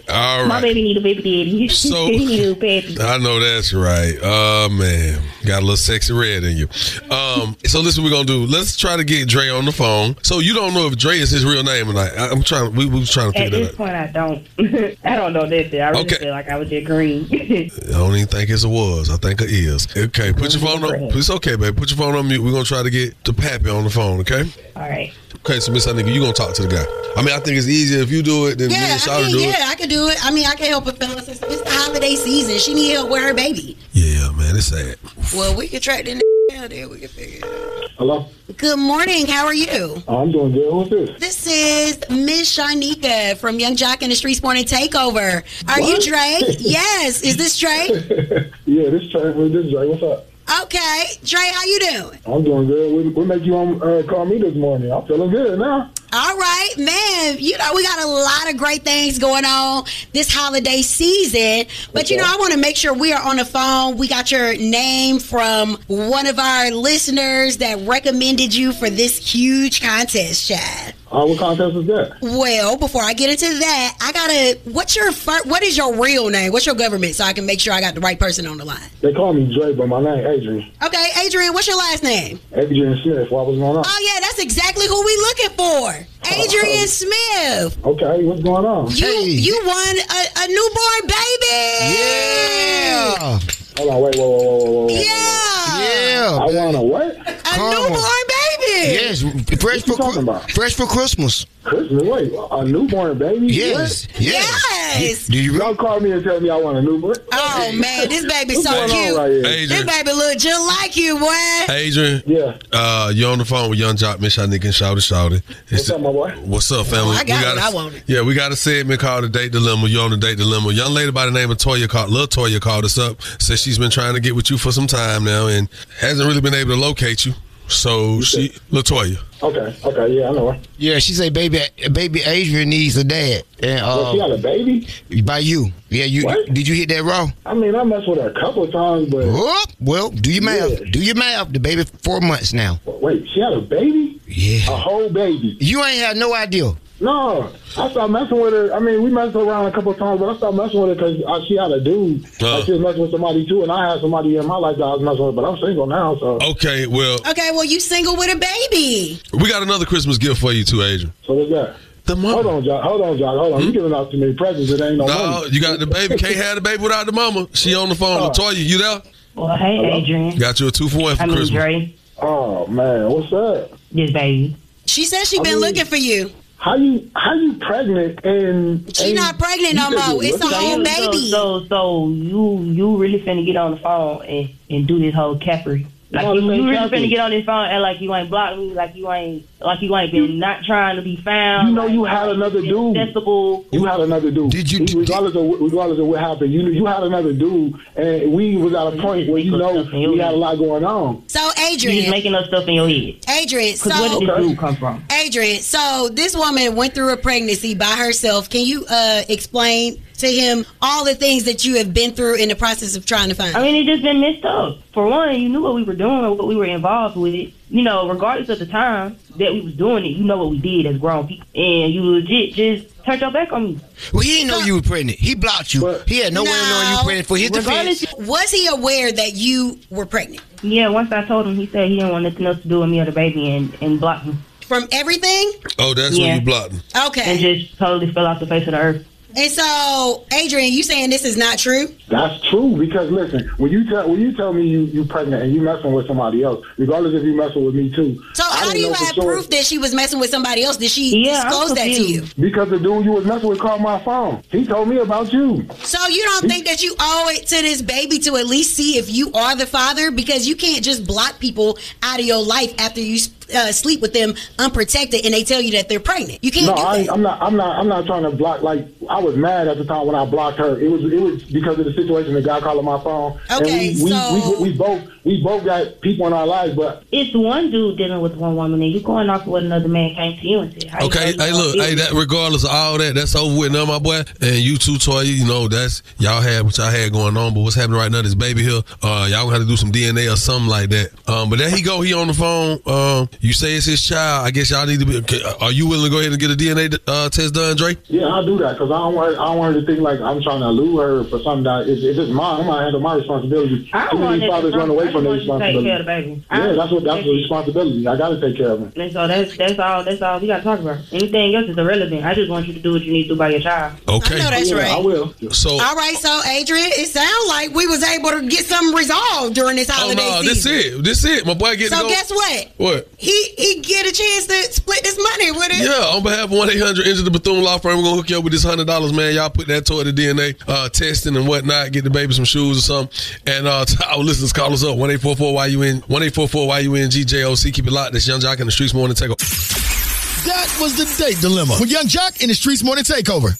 [0.09, 1.67] All my baby need a baby daddy.
[1.77, 2.97] So- he need a pappy.
[3.01, 4.15] I know that's right.
[4.21, 6.67] Oh man, got a little Sexyy Red in you.
[7.13, 8.45] Um, so listen, we're gonna do.
[8.45, 10.15] Let's try to get Dre on the phone.
[10.21, 12.15] So you don't know if Dre is his real name or not.
[12.17, 12.73] I- I'm trying.
[12.75, 13.89] We, we was trying to At figure this that out.
[13.89, 14.21] At this
[14.61, 14.97] point, I don't.
[15.03, 15.81] I don't know nothing.
[15.81, 16.26] I really Okay.
[16.27, 17.25] Feel like I was just green.
[17.31, 19.09] I don't even think it's a was.
[19.09, 19.87] I think it is.
[19.95, 21.17] Okay, put your phone on.
[21.17, 21.77] It's okay, babe.
[21.77, 22.43] Put your phone on mute.
[22.43, 24.19] We're gonna try to get the pappy on the phone.
[24.21, 24.43] Okay.
[24.75, 25.13] All right.
[25.37, 26.83] Okay, so Miss Nigga, you gonna talk to the guy.
[27.15, 28.97] I mean, I think it's easier if you do it than me Yeah, and I
[28.97, 29.69] Shawty mean, do yeah, it.
[29.69, 30.17] I could do it.
[30.25, 31.29] I mean, I can help a fellas.
[31.29, 32.57] It's, it's the holiday season.
[32.59, 33.77] She need help with her baby.
[33.93, 34.97] Yeah, man, it's sad.
[35.33, 36.89] Well, we can track the down there.
[36.89, 37.76] We can figure it out.
[37.97, 38.27] Hello?
[38.57, 39.25] Good morning.
[39.25, 40.01] How are you?
[40.07, 40.71] I'm doing good.
[40.71, 41.19] Who's this?
[41.19, 45.43] This is Miss Shanika from Yung Joc in the Streetz Morning Takeover.
[45.67, 46.57] Are you Drake?
[46.59, 47.23] Yes.
[47.23, 47.89] Is this Drake?
[48.65, 49.35] Yeah, this Drake.
[49.35, 49.87] This is Dre.
[49.87, 50.27] What's up?
[50.63, 51.03] Okay.
[51.23, 52.19] Dre, how you doing?
[52.25, 53.05] I'm doing good.
[53.05, 54.91] What, what make you on, uh, call me this morning?
[54.91, 55.91] I'm feeling good now.
[56.13, 57.35] All right, man.
[57.37, 59.83] You know, we got a lot of great things going on
[60.13, 61.67] this holiday season.
[61.91, 63.97] But, you know, I want to make sure we are on the phone.
[63.97, 69.81] We got your name from one of our listeners that recommended you for this huge
[69.81, 70.95] contest, Chad.
[71.09, 72.17] Uh, what contest is that?
[72.21, 74.59] Well, before I get into that, I gotta.
[74.71, 76.51] What's your fir- What is your real name?
[76.51, 78.65] What's your government, so I can make sure I got the right person on the
[78.65, 78.89] line.
[79.01, 80.69] They call me Dre, but my name Adrian.
[80.83, 82.39] Okay, Adrian, what's your last name?
[82.53, 83.31] Adrian Smith.
[83.31, 83.83] What was going on?
[83.87, 87.85] Oh yeah, that's exactly who we looking for, Adrian Smith.
[87.85, 88.91] Okay, what's going on?
[88.91, 91.97] You you won a, a newborn baby.
[91.97, 93.39] Yeah.
[93.77, 94.87] Hold on, wait, whoa, whoa, whoa, whoa, whoa.
[94.89, 95.57] Yeah.
[95.79, 96.39] Yeah.
[96.41, 97.15] I want a what?
[97.15, 98.93] A newborn baby.
[98.93, 99.21] Yes,
[99.61, 100.51] fresh for Christmas.
[100.53, 101.45] fresh for Christmas.
[101.63, 102.03] Christmas?
[102.03, 103.47] Wait, a newborn baby?
[103.47, 104.21] Yes, What?
[104.21, 105.27] Yes.
[105.27, 107.15] Do you Y'all call me and tell me I want a newborn?
[107.31, 109.15] Oh man, this baby's so cute.
[109.17, 109.41] right here?
[109.67, 111.33] this baby look just like you, boy.
[111.69, 112.23] Adrian.
[112.25, 112.57] Yeah.
[112.71, 115.41] Uh, you're on the phone with Yung Joc, Miss Shanika, and Shawty Shawty.
[115.69, 116.31] What's up, my boy?
[116.45, 117.15] What's up, family?
[117.15, 118.03] Oh, I got we what I wanted.
[118.07, 119.87] Yeah, we got a segment called the Date Dilemma.
[119.87, 120.71] You're on the Date Dilemma.
[120.71, 123.21] Young lady by the name of Toya called, little Toya called us up.
[123.39, 125.67] Said she's been trying to get with you for some time now and
[125.99, 127.33] hasn't really been able to locate you.
[127.67, 129.17] So she, Latoya.
[129.43, 130.59] Okay, okay, yeah, I know her.
[130.77, 131.59] Yeah, she say baby
[131.91, 133.43] baby Adrian needs a dad.
[133.61, 134.87] And Well, she got uh, a baby?
[135.21, 135.67] by you.
[135.89, 137.27] Yeah, you did you hit that raw?
[137.45, 139.69] I mean, I messed with her a couple of times, but Whoop.
[139.81, 140.79] Well, do your math.
[140.79, 140.85] Yeah.
[140.89, 141.51] Do your math.
[141.51, 142.79] The baby four months now.
[142.85, 144.21] wait, she had a baby?
[144.27, 144.71] Yeah.
[144.71, 145.57] A whole baby?
[145.59, 146.71] You ain't had no idea.
[146.99, 148.73] No, I stopped messing with her.
[148.73, 150.95] I mean, we messed around a couple of times, but I stopped messing with her
[150.95, 152.25] because uh, she had a dude.
[152.41, 152.55] Uh.
[152.57, 154.83] Like she was messing with somebody too, and I had somebody in my life that
[154.83, 156.39] I was messing with, but I'm single now, so.
[156.41, 159.21] Okay, well, Okay, well you single with a baby.
[159.33, 161.13] we got another Christmas gift for you too, Adrian.
[161.25, 161.75] So what's that?
[162.05, 162.31] The mom.
[162.33, 162.81] Hold on, Joc.
[162.83, 163.37] Hold on, Joc.
[163.37, 163.61] Hold on.
[163.63, 164.71] You giving out too many presents.
[164.71, 165.09] It ain't no, Hmm?
[165.09, 165.49] No, money.
[165.51, 166.15] you got the baby.
[166.17, 167.47] Can't have the baby without the mama.
[167.53, 168.21] She on the phone.
[168.21, 168.29] Oh.
[168.29, 169.01] Latoya, you there?
[169.35, 170.37] Well, hey, Adrian.
[170.37, 171.61] Got you a two for one for I mean, Christmas.
[171.61, 171.93] Dre.
[172.19, 173.77] Oh man, what's up?
[173.91, 174.55] This baby.
[174.85, 176.31] She says she I been mean- looking for you.
[176.59, 180.23] How you how you pregnant and She and not pregnant you no said more.
[180.23, 181.29] It's a looking- whole So, baby.
[181.29, 185.37] so, so you you really finna get on the phone and, and do this whole
[185.37, 185.85] Capri.
[186.09, 186.97] Like No, you, this ain't you really Capri.
[186.99, 189.81] finna get on this phone and like you ain't blocked me, like you ain't like
[189.81, 191.67] you ain't been not trying to be found.
[191.69, 192.95] You know you had another dude.
[192.95, 193.65] Accessible.
[193.73, 194.51] You had another dude.
[194.51, 198.31] Did you- He- regardless of regardless of what happened, you you had another dude, and
[198.31, 201.23] we was at a point where you know we had a lot going on.
[201.27, 203.15] So Adrian just Adrian, making up stuff in your head.
[203.41, 204.41] Adrian, so where did this Okay.
[204.47, 205.03] dude come from?
[205.11, 208.49] Adrian, so this woman went through a pregnancy by herself.
[208.49, 212.49] Can you uh, explain to him all the things that you have been through in
[212.49, 213.55] the process of trying to find?
[213.55, 214.79] I mean, it just been messed up.
[214.93, 217.53] For one, you knew what we were doing, or what we were involved with.
[217.69, 220.57] You know, regardless of the time that we was doing it, you know what we
[220.59, 223.79] did as grown people, and you legit just turned your back on me.
[224.13, 225.19] Well, he didn't know you were pregnant.
[225.19, 225.85] He blocked you.
[226.07, 228.05] he had no, way of knowing you were pregnant for his defense.
[228.19, 231.97] Was he aware that you were pregnant Yeah, once I told him, he said he
[231.97, 234.35] didn't want nothing else to do with me or the baby, and and blocked me,
[234.61, 235.51] from everything?
[235.77, 236.27] Oh, that's Yeah.
[236.27, 236.81] when you blocked him.
[237.07, 237.23] Okay.
[237.31, 239.05] and just totally fell off the face of the earth.
[239.37, 241.93] And so, Adrian, you saying this is not true?
[242.09, 245.53] That's true because listen, when you tell when you tell me you you pregnant and
[245.53, 248.19] you messing with somebody else, regardless if you messing with me too.
[248.33, 249.23] So I how do you know for have sure.
[249.25, 250.77] proof that she was messing with somebody else?
[250.77, 252.23] Did she Yeah, disclose that to you?
[252.39, 254.41] Because the dude you was messing with called my phone.
[254.49, 255.67] He told me about you.
[255.83, 258.97] So you don't think that you owe it to this baby to at least see
[258.97, 260.09] if you are the father?
[260.09, 264.01] Because you can't just block people out of your life after you s- uh, sleep
[264.01, 266.43] with them unprotected and they tell you that they're pregnant.
[266.43, 267.41] You can't no, do I, I'm not.
[267.41, 267.79] I'm not.
[267.79, 268.61] I'm not trying to block.
[268.61, 270.79] Like I was mad at the time when I blocked her.
[270.79, 271.03] It was.
[271.03, 272.33] It was because of the situation.
[272.33, 273.39] The guy calling my phone.
[273.51, 276.73] Okay, and we, so- we, we, we both we both got people in our lives,
[276.73, 280.15] but It's one dude dealing with one woman, and you going off what another man
[280.15, 280.89] came to you and said.
[280.89, 283.85] How Okay, know hey, look, hey, that regardless of all that, that's over with now,
[283.85, 284.21] my boy.
[284.41, 287.59] And you too, Toya, you know, that's y'all had what y'all had going on, but
[287.59, 290.31] what's happening right now, this baby here, uh, y'all gonna have to do some DNA
[290.31, 291.11] or something like that.
[291.27, 292.79] Um, but there he go, he on the phone.
[292.85, 294.47] Um, you say it's his child.
[294.47, 295.17] I guess y'all need to be.
[295.17, 297.97] Okay, are you willing to go ahead and get a DNA uh, test done, Dre?
[298.07, 299.37] yeah, I'll do that because I don't want.
[299.37, 301.87] I don't want her to think like I'm trying to lure her for something that
[301.87, 302.61] is it's just mine.
[302.61, 303.89] I'm gonna handle my responsibility.
[303.91, 305.99] I Too don't want many fathers run away I from just their want take care
[305.99, 306.45] of the baby.
[306.51, 308.07] Yeah, that's what that's that's the responsibility.
[308.07, 308.93] I got to take care of him.
[308.95, 310.99] And so that's that's all that's all we gotta talk about.
[311.11, 312.23] Anything else is irrelevant.
[312.25, 313.99] I just want you to do what you need to do by your child.
[314.07, 314.35] Okay.
[314.35, 314.91] I know that's right.
[314.91, 315.33] I will.
[315.51, 319.55] So All right, so Adrian, it sounds like we was able to get something resolved
[319.55, 320.99] during this holiday Oh holiday no, this season.
[320.99, 321.03] it.
[321.03, 321.45] This it.
[321.45, 322.09] My boy get So go.
[322.09, 322.67] guess what?
[322.77, 323.07] What?
[323.17, 325.83] He he get a chance to split this money with it.
[325.85, 328.29] Yeah, on behalf of one eight hundred into the Bethune Law Firm, we're gonna hook
[328.29, 329.33] you up with this hundred dollars, man.
[329.35, 331.91] Y'all put that toward the DNA uh, testing and whatnot.
[331.91, 333.37] Get the baby some shoes or something.
[333.47, 336.03] And uh, to our listeners, call us up one eight four four Y U N
[336.07, 337.71] one eight four four Y U N G J O C.
[337.71, 338.11] Keep it locked.
[338.11, 342.07] This Yung Joc in the streets morning take That was the date dilemma with Yung
[342.07, 343.57] Joc in the Streetz Morning Takeover.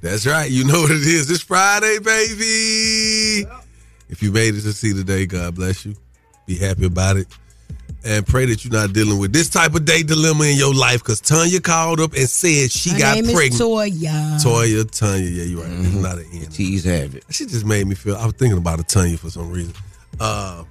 [0.00, 0.50] That's right.
[0.50, 1.30] You know what it is.
[1.30, 3.48] It's Friday, baby.
[4.08, 5.94] If you made it to see the day, God bless you.
[6.46, 7.28] Be happy about it.
[8.04, 10.98] And pray that you're not dealing with this type of day dilemma in your life
[11.04, 13.62] because Tanya called up and said she Her got name is pregnant.
[13.62, 14.42] Toya.
[14.42, 15.70] Toya, Tanya, yeah, you're right.
[15.70, 16.02] It's mm-hmm.
[16.02, 16.46] not an N.
[16.46, 17.24] T's have it.
[17.30, 18.16] She just made me feel.
[18.16, 19.74] I was thinking about a Tanya for some reason.
[20.20, 20.64] Uh,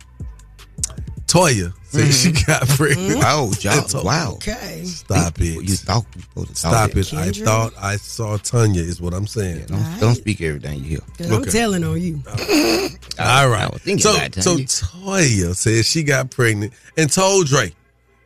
[1.27, 3.21] Toya said she got pregnant.
[3.23, 4.33] Oh, y'all, And told- wow.
[4.33, 4.83] Okay.
[4.85, 5.63] Stop it.
[5.63, 7.13] You thought you supposed to Stop talk it.
[7.13, 9.65] I thought I saw Tanya, is what I'm saying.
[9.67, 10.99] Don't, don't speak everything you hear.
[11.17, 11.51] 'Cause I'm Okay.
[11.51, 12.21] telling on you.
[13.19, 13.71] All right.
[13.71, 17.73] was thinking So, about it, so Toya said she got pregnant and told Dre.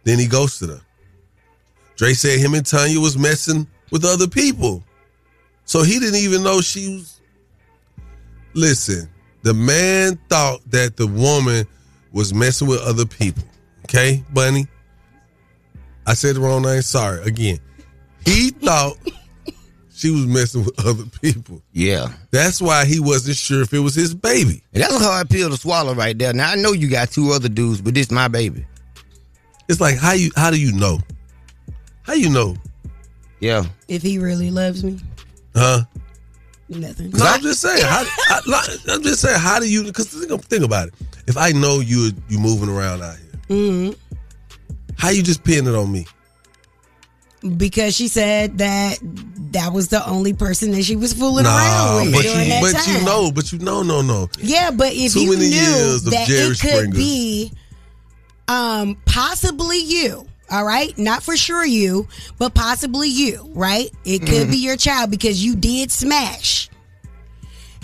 [0.04, 0.82] Then he ghosted her.
[1.98, 4.84] Dre said him and Tanya was messing with other people.
[5.66, 7.20] So he didn't even know she was.
[8.54, 9.10] Listen,
[9.46, 11.68] the man thought that the woman
[12.12, 13.44] was messing with other people.
[13.84, 14.66] Okay, Bunny?
[16.08, 16.82] I said the wrong name.
[16.82, 17.22] Sorry.
[17.22, 17.60] Again,
[18.26, 18.98] he thought
[19.94, 21.62] she was messing with other people.
[21.74, 22.08] Yeah.
[22.32, 24.64] That's why he wasn't sure if it was his baby.
[24.74, 26.34] And that's a hard pill to swallow right there.
[26.34, 28.66] Now I know you got two other dudes, but this my baby.
[29.70, 31.02] It's like how you how do you know?
[32.02, 32.56] How you know?
[33.42, 33.66] Yeah.
[33.88, 35.00] If he really loves me,
[35.56, 35.84] Huh?
[36.70, 37.12] Nothing.
[37.12, 37.82] No, I'm just saying.
[37.84, 39.40] How, I, I'm just saying.
[39.40, 39.84] How do you?
[39.84, 40.94] Because think, think about it.
[41.28, 43.92] If I know you you moving around out here, hmm
[44.98, 46.06] how you just pinning it on me?
[47.58, 48.98] Because she said that
[49.52, 52.62] that was the only person that she was fooling around with but during you, that
[52.62, 53.00] but time.
[53.00, 54.30] you know, but you know, no, no.
[54.40, 56.96] Yeah, but if Too you many knew years of that Jerry it could Springer.
[56.96, 57.52] be
[58.48, 60.96] um possibly you, all right?
[60.98, 63.90] Not for sure you, but possibly you, right?
[64.06, 64.52] It could Mm-hmm.
[64.52, 66.70] be your child because you did smash.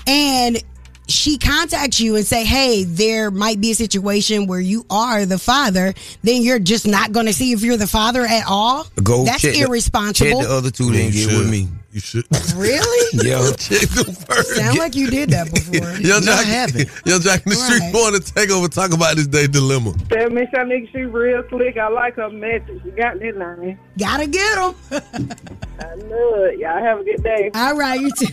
[0.07, 0.61] And
[1.07, 5.37] she contacts you and say, "Hey, there might be a situation where you are the
[5.37, 5.93] father."
[6.23, 8.87] Then you're just not going to see if you're the father at all.
[9.03, 10.39] Go That's check the- irresponsible.
[10.39, 11.39] check the other two, then You get should.
[11.39, 11.67] with me.
[11.91, 12.25] You should.
[12.55, 13.07] really?
[13.27, 13.51] Yeah.
[13.57, 14.55] Check them first.
[14.55, 15.89] Sound like you did that before.
[15.99, 16.89] Young No, I Jack, haven't.
[17.05, 17.93] Yung Joc in the street Right.
[17.93, 18.67] want to take over.
[18.69, 19.91] Talk about this day dilemma.
[20.09, 21.77] That Miss Shanika, she real slick.
[21.77, 22.81] I like her message.
[22.85, 23.77] You got that name.
[23.97, 25.31] Gotta get him.
[25.81, 26.59] I know it.
[26.59, 27.51] Y'all have a good day.
[27.55, 28.27] all right, you too.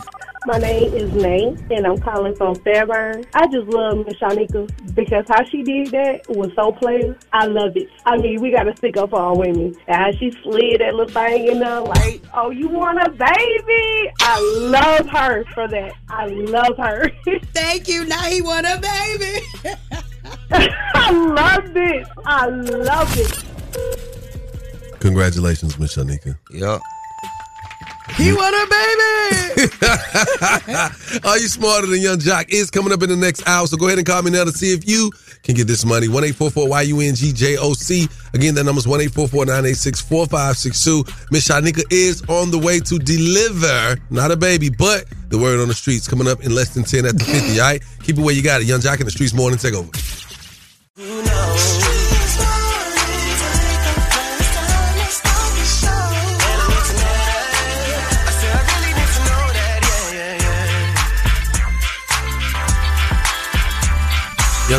[0.45, 3.25] My name is Nate, and I'm calling from Fairburn.
[3.33, 7.15] I just love Miss Shanika because how she did that was so plain.
[7.33, 7.89] I love it.
[8.05, 9.75] I mean, we got to stick up for our women.
[9.87, 14.11] And how she slid that little thing in there like, oh, you want a baby?
[14.21, 15.93] I love her for that.
[16.07, 17.11] I love her.
[17.53, 18.05] Thank you.
[18.05, 19.45] Now he want a baby.
[20.51, 22.07] I love it.
[22.25, 23.43] I love it.
[25.01, 26.37] Congratulations, Miss Shanika.
[26.49, 26.79] Yeah.
[28.19, 29.69] He want a baby.
[31.23, 33.65] Are you smarter than Yung Joc is coming up in the next hour?
[33.65, 35.09] So go ahead and call me now to see if you
[35.41, 36.09] can get this money.
[36.09, 38.09] One eight four four Y U N G J O C.
[38.33, 41.05] Again, that number's one eight four four nine eight six four five six two.
[41.31, 45.69] Miss Shanika is on the way to deliver, not a baby, but the word on
[45.69, 47.59] the streets coming up in less than ten at the fifty.
[47.59, 48.67] All right, keep it where you got it.
[48.67, 49.89] Yung Joc in the streets morning take over.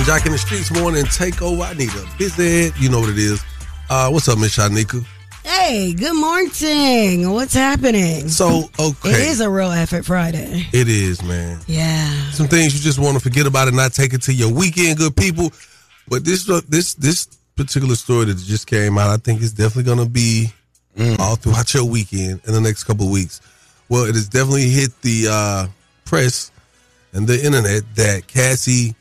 [0.01, 1.62] Yung Joc in the streets morning take over.
[1.62, 2.72] I need a visit.
[2.80, 3.44] You know what it is.
[3.90, 5.05] Uh, what's up, Miss Shanika?
[5.44, 7.30] hey, good morning.
[7.30, 8.30] What's happening?
[8.30, 10.64] So okay, It is a real effort Friday.
[10.72, 11.61] It is, man.
[11.66, 12.09] Yeah.
[12.30, 14.96] Some things you just want to forget about and not take it to your weekend,
[14.96, 15.53] good people.
[16.09, 19.98] But this this this particular story that just came out, I think is definitely going
[19.98, 20.51] to be
[21.18, 23.42] all throughout your weekend in the next couple of weeks.
[23.90, 25.66] Well, it has definitely hit the uh,
[26.07, 26.51] press
[27.12, 28.94] and the internet that Cassie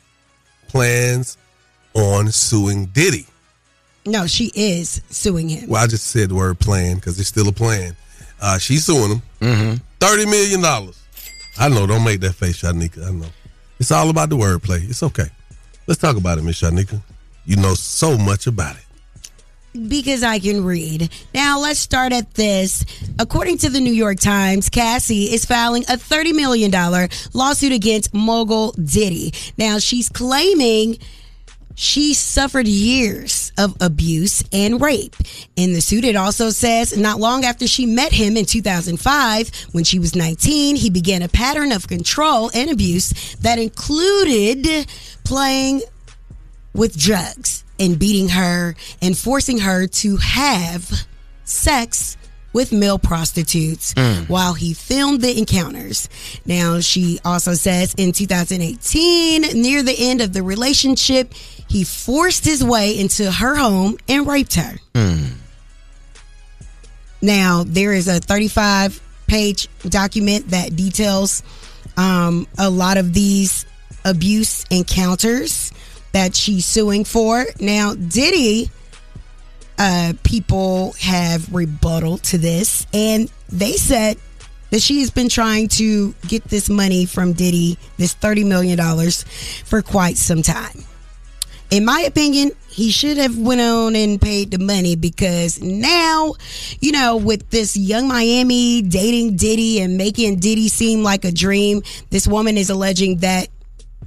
[0.70, 1.36] plans
[1.94, 3.26] on suing Diddy.
[4.06, 5.68] No, she is suing him.
[5.68, 7.96] Well, I just said the word plan because it's still a plan.
[8.40, 9.22] Uh, she's suing him.
[9.40, 9.74] Mm-hmm.
[9.98, 10.92] $30 million.
[11.58, 13.06] I know, don't make that face, Shanika.
[13.06, 13.26] I know.
[13.78, 14.88] It's all about the wordplay.
[14.88, 15.26] It's okay.
[15.86, 17.00] Let's talk about it, Miss Shanika.
[17.44, 18.84] You know so much about it.
[19.72, 21.10] Because I can read.
[21.34, 22.84] Now, let's start at this.
[23.18, 26.70] According to the New York Times, Cassie is filing a $30 million
[27.32, 29.32] lawsuit against mogul Diddy.
[29.56, 30.98] Now, she's claiming
[31.76, 35.16] she suffered years of abuse and rape.
[35.56, 39.84] In the suit, it also says not long after she met him in 2005, when
[39.84, 44.86] she was 19, he began a pattern of control and abuse that included
[45.24, 45.82] playing
[46.74, 50.88] with drugs and beating her and forcing her to have
[51.44, 52.16] sex
[52.52, 54.28] with male prostitutes Mm.
[54.28, 56.08] while he filmed the encounters.
[56.44, 61.32] Now, she also says in 2018, near the end of the relationship,
[61.68, 64.78] he forced his way into her home and raped her.
[67.22, 71.42] Now, there is a 35 page document that details
[71.96, 73.66] um, a lot of these
[74.04, 75.70] abuse encounters
[76.12, 77.44] that she's suing for.
[77.60, 78.70] Now, Diddy,
[79.78, 84.16] uh, people have rebuttal to this, and they said
[84.70, 88.78] that she has been trying to get this money from Diddy, this $30 million,
[89.64, 90.84] for quite some time
[91.70, 96.34] in my opinion, he should have went on and paid the money because now,
[96.80, 101.82] you know, with this Yung Miami dating Diddy and making Diddy seem like a dream,
[102.10, 103.48] this woman is alleging that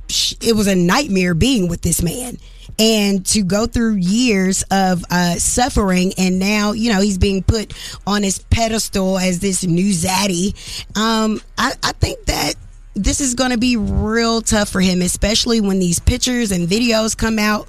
[0.09, 2.37] it was a nightmare being with this man.
[2.79, 7.71] And to go through years of uh, suffering, and now you know he's being put
[8.07, 10.55] on his pedestal as this new zaddy.
[10.97, 12.55] Um, I, I think that
[12.95, 17.15] this is going to be real tough for him, especially when these pictures and videos
[17.15, 17.67] come out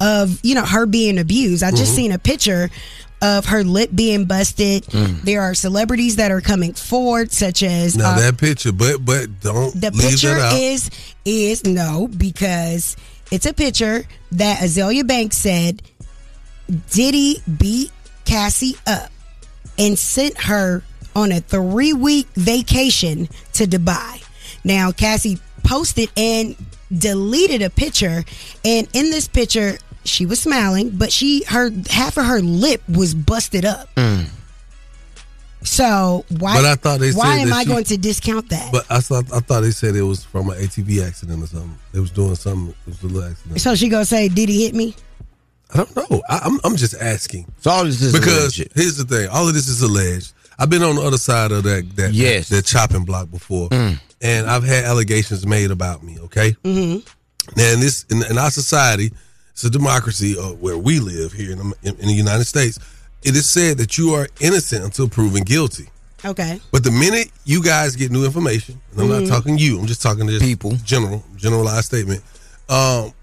[0.00, 1.62] of you know her being abused.
[1.62, 1.96] I just Mhm.
[1.96, 2.70] seen a picture
[3.22, 4.84] of her lip being busted.
[4.84, 5.22] Mm.
[5.22, 9.40] There are celebrities that are coming forward, such as Now uh, that picture, but but
[9.40, 10.90] don't the picture is
[11.24, 12.96] is no because
[13.30, 15.82] it's a picture that Azealia Banks said
[16.90, 17.90] Diddy beat
[18.24, 19.10] Cassie up
[19.78, 20.82] and sent her
[21.14, 24.22] on a three week vacation to Dubai.
[24.64, 26.56] Now Cassie posted and
[26.96, 28.24] deleted a picture,
[28.64, 33.14] and in this picture she was smiling, but she her half of her lip was
[33.14, 33.88] busted up.
[35.62, 36.54] So why?
[36.56, 38.70] But I thought they why said am I she- going to discount that?
[38.72, 41.78] But I thought I thought they said it was from an ATV accident or something.
[41.92, 42.70] They was doing something.
[42.86, 43.60] It was a little accident.
[43.60, 44.94] So she gonna say, "Did he hit me?"
[45.74, 46.22] I don't know.
[46.28, 47.50] I, I'm I'm just asking.
[47.60, 48.72] So all this is because alleged.
[48.76, 49.28] here's the thing.
[49.28, 50.32] All of this is alleged.
[50.58, 52.48] I've been on the other side of that that Yes.
[52.50, 53.98] that, chopping block before, Mm.
[54.22, 56.18] and I've had allegations made about me.
[56.20, 56.52] Okay.
[56.64, 57.00] Mm-hmm.
[57.56, 59.12] Now, in this in, in our society,
[59.56, 62.78] it's a democracy uh, where we live here in, the- in, in the United States.
[63.22, 65.88] It is said that you are innocent until proven guilty.
[66.22, 66.60] Okay.
[66.72, 69.20] But the minute you guys get new information, and I'm Mhm.
[69.22, 72.22] not talking you, I'm just talking to just people, general, generalized statement.
[72.68, 73.14] Um,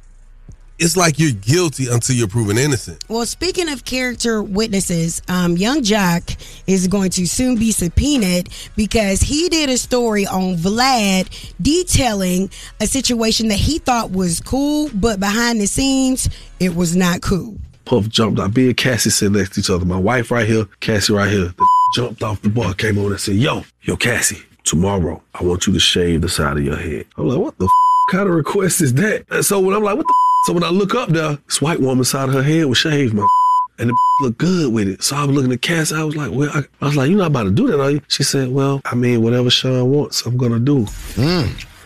[0.79, 3.03] it's like you're guilty until you're proven innocent.
[3.07, 6.35] Well, speaking of character witnesses, um, Yung Joc
[6.67, 11.29] is going to soon be subpoenaed because he did a story on Vlad
[11.61, 12.49] detailing
[12.81, 17.55] a situation that he thought was cool, but behind the scenes, it was not cool.
[17.85, 18.55] Puff jumped out.
[18.55, 19.85] Me and Cassie sit next to each other.
[19.85, 21.53] My wife right here, Cassie right here.
[21.57, 25.67] The jumped off the bar, came over and said, Yo, yo, Cassie, tomorrow I want
[25.67, 27.05] you to shave the side of your head.
[27.17, 27.71] I'm like, What the f-
[28.11, 29.25] kind of request is that?
[29.29, 30.22] And so when I'm like, What the f-?
[30.45, 33.13] So when I look up there, this white woman side of her head was shaved,
[33.13, 33.25] my
[33.79, 35.03] and the looked good with it.
[35.03, 35.91] So I was looking at Cass.
[35.91, 37.91] I was like, Well, I, I was like, You're not about to do that, are
[37.91, 38.01] you?
[38.07, 40.85] She said, Well, I mean, whatever Sean wants, I'm going to do.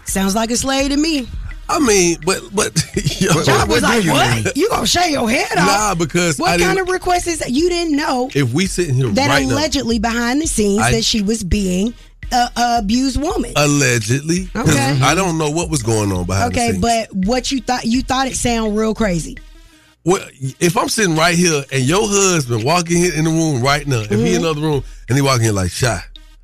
[0.06, 1.28] Sounds like a slave to me.
[1.70, 2.68] I mean, but but
[3.20, 4.56] yo, Joc was like, "What?
[4.56, 7.50] You gonna shave your head off?" Nah, because what I kind of request is that?
[7.52, 10.92] You didn't know If we sitting here that right now, allegedly behind the scenes I-
[10.94, 11.94] that she was being
[12.32, 13.54] abused woman.
[13.56, 14.50] Allegedly.
[14.56, 15.00] Okay.
[15.02, 18.02] I don't know what was going on behind the okay, but what you thought you
[18.02, 19.38] thought it sound real crazy.
[20.04, 20.26] Well,
[20.60, 24.10] if I'm sitting right here and your husband walking in the room right now, if
[24.10, 26.02] he in another room and he walking in like, "Shy,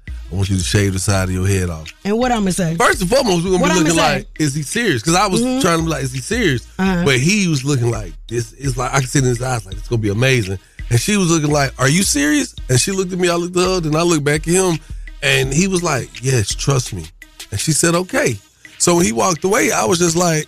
[0.07, 2.51] I want you to shave the side of your head off." And what I'm gonna
[2.51, 2.75] say?
[2.75, 5.39] First and foremost, we're gonna What be looking like, "Is he serious?" Because I was
[5.41, 5.61] Mhm.
[5.61, 7.03] trying to be like, "Is he serious?" Uh-huh.
[7.05, 8.53] But he was looking like this.
[8.57, 10.59] It's like I can see in his eyes, like it's gonna be amazing.
[10.89, 13.29] And she was looking like, "Are you serious?" And she looked at me.
[13.29, 14.77] I looked at her, then I looked back at him,
[15.23, 17.05] and he was like, "Yes, trust me."
[17.51, 18.37] And she said, "Okay."
[18.77, 20.45] So when he walked away, I was just like,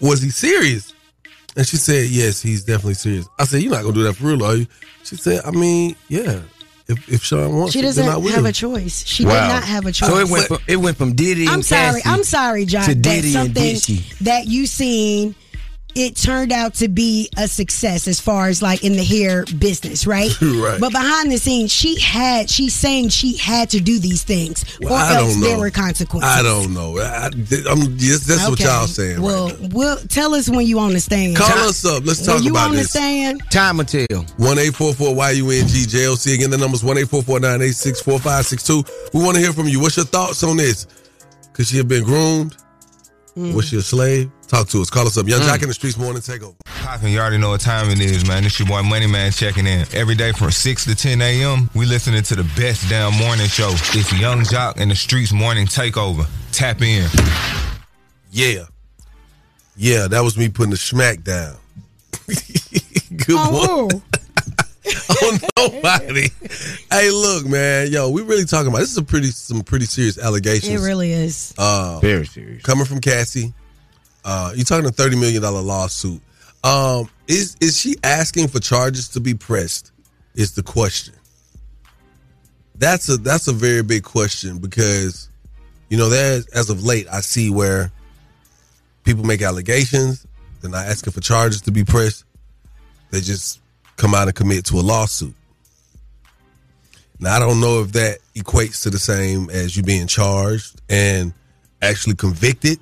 [0.00, 0.92] "Was he serious?"
[1.56, 3.26] And she said, yes, he's definitely serious.
[3.38, 4.66] I said, you're not gonna do that for real, are you?
[5.04, 6.40] She said, I mean, yeah.
[6.88, 9.04] If if Sean wants She doesn't then I have a choice.
[9.04, 10.08] She did not have a choice.
[10.08, 12.00] So it went from it went from Diddy I'm sorry.
[12.00, 12.84] Cassie I'm sorry, John.
[12.84, 14.18] to that Diddy and something Dishie.
[14.18, 15.34] that you seen,
[15.96, 20.06] it turned out to be a success as far as like in the hair business,
[20.06, 20.30] right?
[20.56, 20.80] Right.
[20.80, 22.48] But behind the scenes, she had.
[22.48, 25.60] She's saying she had to do these things, Well, or I else don't there know.
[25.60, 26.30] were consequences.
[26.30, 26.98] I don't know.
[26.98, 29.20] I, am yes, that's what y'all saying.
[29.20, 31.36] Well, well, tell us when you understand.
[31.36, 32.04] Call us up.
[32.06, 32.94] Let's talk when you about this.
[32.96, 33.42] understand.
[33.50, 34.22] Time will tell.
[34.38, 36.34] One eight four four Y U N G J O C.
[36.34, 38.82] Again, the number's one eight four four nine eight six four five six two.
[39.12, 39.80] We want to hear from you.
[39.80, 40.86] What's your thoughts on this?
[41.52, 42.56] Could she have been groomed?
[43.36, 43.54] Mm.
[43.54, 44.30] Was she a slave?
[44.48, 44.88] Talk to us.
[44.88, 45.26] Call us up.
[45.28, 46.54] Yung Joc in the streets morning takeover.
[46.64, 48.44] Poppin', you already know what time it is, man.
[48.44, 49.84] It's your boy Money Man checking in.
[49.92, 53.70] Every day from 6 to 10 a.m., we listening to the best damn morning show.
[53.92, 56.26] It's Yung Joc in the Streetz Morning Takeover.
[56.52, 57.08] Tap in.
[58.30, 58.64] Yeah.
[59.76, 61.56] Yeah, that was me putting the smack down.
[62.28, 64.00] Good Oh, boy.
[65.10, 66.28] oh nobody.
[66.90, 67.90] hey, look, man.
[67.90, 70.80] Yo, we really talking about this is a pretty some pretty serious allegations.
[70.80, 71.54] it really is.
[71.58, 72.62] Uh, Very serious.
[72.62, 73.52] Coming from Cassie.
[74.24, 76.20] Uh, you're talking a thirty million dollar lawsuit.
[76.64, 79.92] Um, is is she asking for charges to be pressed?
[80.34, 81.14] Is the question.
[82.78, 85.30] That's a that's a very big question because,
[85.88, 87.90] you know, there's as of late I see where
[89.04, 90.26] people make allegations,
[90.60, 92.24] they're not asking for charges to be pressed.
[93.10, 93.60] They just
[93.96, 95.34] come out and commit to a lawsuit.
[97.18, 101.32] Now I don't know if that equates to the same as you being charged and
[101.80, 102.78] actually convicted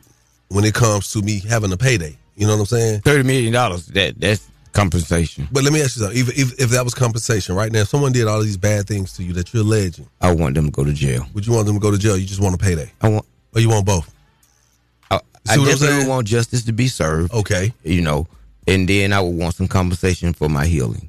[0.48, 2.16] when it comes to me having a payday.
[2.36, 3.00] You know what I'm saying?
[3.00, 3.86] Thirty million dollars.
[3.86, 5.48] That that's compensation.
[5.52, 6.18] But let me ask you something.
[6.18, 9.12] If, if, if that was compensation, right now, if someone did all these bad things
[9.14, 11.24] to you that you're alleging, I want them to go to jail.
[11.32, 12.16] would you want them to go to jail?
[12.16, 12.92] You just want a payday?
[13.00, 13.24] I want.
[13.54, 14.12] Or you want both?
[15.10, 17.32] I, I definitely want justice to be served.
[17.32, 17.72] Okay.
[17.84, 18.26] You know,
[18.66, 21.08] and then I would want some compensation for my healing.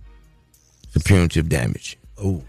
[0.94, 1.98] The punitive damage.
[2.18, 2.42] Oh,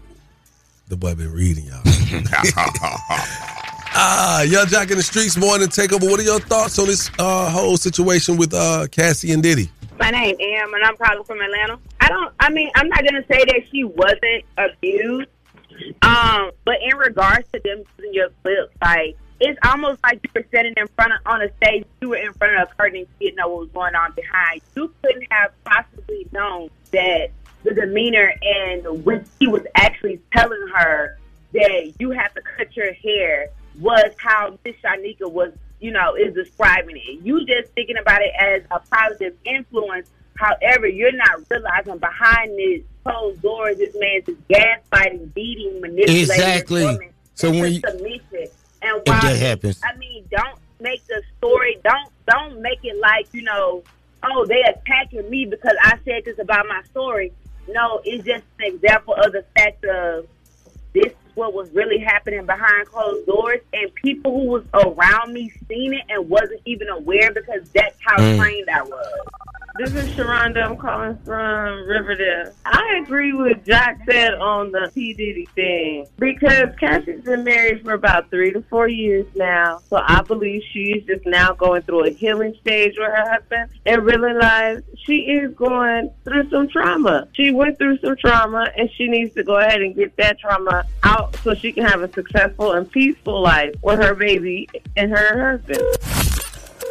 [0.87, 1.81] the boy been reading y'all.
[3.99, 6.07] Ah, Yung Joc in the streets morning takeover.
[6.07, 9.71] What are your thoughts on this uh, whole situation with uh, Cassie and Diddy?
[9.97, 11.79] My name is Am, and I'm calling from Atlanta.
[11.99, 12.31] I don't.
[12.39, 15.29] I mean, I'm not gonna say that she wasn't abused,
[16.03, 20.45] um, but in regards to them using your clips, like it's almost like you were
[20.51, 21.85] sitting in front of on a stage.
[22.01, 24.13] You were in front of a curtain, and you didn't know what was going on
[24.13, 24.61] behind.
[24.75, 27.29] You couldn't have possibly known that
[27.63, 31.17] the demeanor and when he was actually telling her
[31.53, 36.33] that you have to cut your hair was how Miss Shanika was, you know, is
[36.33, 37.25] describing it.
[37.25, 40.09] You just thinking about it as a positive influence.
[40.35, 46.21] However, you're not realizing behind this closed doors, this man's gaslighting, beating, manipulating.
[46.21, 46.83] Exactly.
[46.85, 47.81] woman So when you-
[49.07, 49.81] If that happens.
[49.83, 51.77] I mean, don't make the story.
[51.83, 53.83] Don't don't make it like you know.
[54.23, 57.31] Oh, they attacking me because I said this about my story.
[57.69, 60.25] No, it's just an example of the fact of
[60.93, 65.51] this is what was really happening behind closed doors, and people who was around me
[65.69, 68.39] seen it and wasn't even aware because that's how Mm.
[68.39, 69.25] trained I was.
[69.77, 70.63] This is Sharonda.
[70.63, 72.51] I'm calling from Riverdale.
[72.65, 75.13] I agree with Joc said on the P.
[75.13, 79.79] Diddy thing because Cassie's been married for about three to four years now.
[79.87, 84.03] So I believe she's just now going through a healing stage with her husband and
[84.03, 87.27] realize she is going through some trauma.
[87.33, 90.85] She went through some trauma and she needs to go ahead and get that trauma
[91.03, 95.51] out so she can have a successful and peaceful life with her baby and her
[95.51, 95.83] husband.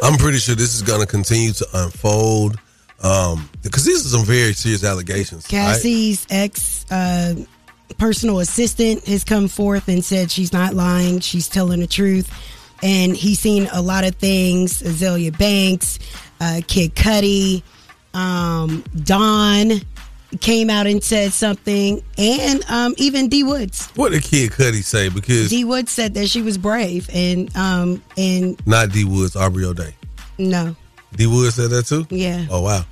[0.01, 2.57] I'm pretty sure this is going to continue to unfold
[3.03, 5.45] um, because these are some very serious allegations.
[5.45, 5.49] right?
[5.51, 7.35] Cassie's ex uh,
[7.97, 12.31] personal assistant has come forth and said she's not lying, she's telling the truth.
[12.83, 15.97] And he's seen a lot of things Azealia Banks,
[16.39, 17.63] uh, Kid Cudi,
[18.13, 19.81] um, Don
[20.41, 23.87] came out and said something, and um, even D Woods.
[23.95, 25.09] What did Kid Cudi say?
[25.09, 29.65] Because D Woods said that she was brave, and um, and not D Woods, Aubrey
[29.65, 29.95] O'Day.
[30.37, 30.75] no,
[31.17, 32.05] D Woods said that too.
[32.09, 32.85] yeah, Oh wow.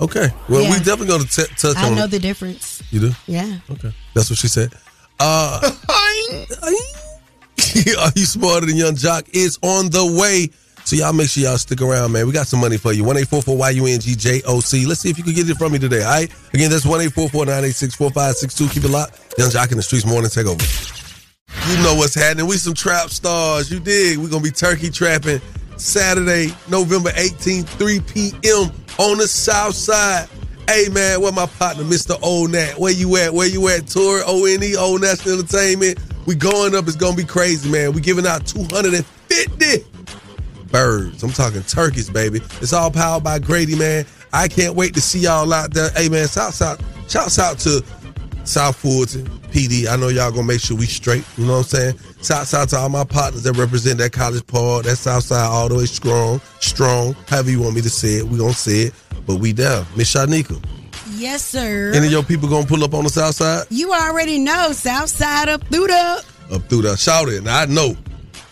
[0.00, 0.28] Okay.
[0.48, 0.70] Well, Yeah.
[0.70, 1.94] we definitely going to touch I on.
[1.94, 2.82] know the difference.
[2.90, 3.10] You do?
[3.26, 3.58] Yeah.
[3.70, 3.92] Okay.
[4.14, 4.72] That's what she said.
[5.20, 5.60] Uh,
[8.00, 10.50] Are you smarter than Yung Joc is on the way.
[10.84, 12.26] So y'all make sure y'all stick around, man.
[12.26, 13.04] We got some money for you.
[13.04, 14.84] One eight four four Y U N G J O C.
[14.84, 16.02] Let's see if you can get it from me today.
[16.02, 16.30] All right.
[16.52, 18.68] Again, that's one eight four four nine eight six four five six two.
[18.68, 19.20] Keep it locked.
[19.38, 20.62] Yung Joc in the streets morning take over.
[21.70, 22.46] You know what's happening.
[22.46, 23.70] We some trap stars.
[23.70, 24.18] You dig?
[24.18, 25.40] We're gonna be turkey trapping
[25.76, 28.70] Saturday, November 18th, 3 p.m.
[28.98, 30.28] on the south side.
[30.68, 32.18] Hey man, where my partner, Mr.
[32.22, 32.78] O Nat?
[32.78, 33.34] Where you at?
[33.34, 33.86] Where you at?
[33.88, 35.98] Tour O N E O National Entertainment.
[36.26, 36.86] We going up.
[36.86, 37.92] It's gonna be crazy, man.
[37.92, 39.84] We giving out 250
[40.70, 41.22] birds.
[41.22, 42.40] I'm talking turkeys, baby.
[42.60, 44.06] It's all powered by Grady, man.
[44.32, 45.90] I can't wait to see y'all out there.
[45.90, 47.84] Hey man, shouts out, shouts out to
[48.44, 49.86] South Fulton, PD.
[49.86, 51.24] I know y'all gonna make sure we straight.
[51.36, 51.98] You know what I'm saying?
[52.22, 55.68] Shouts out to all my partners that represent that college part, that South Side all
[55.68, 57.14] the way strong, strong.
[57.28, 58.94] However you want me to say it, we gonna say it.
[59.26, 59.86] But we down.
[59.96, 60.62] Miss Shanika.
[61.14, 61.92] Yes, sir.
[61.94, 63.66] Any of your people gonna pull up on the South Side?
[63.70, 66.24] You already know, South Side up through the.
[66.50, 67.44] Up through the shout it.
[67.44, 67.96] Now I know.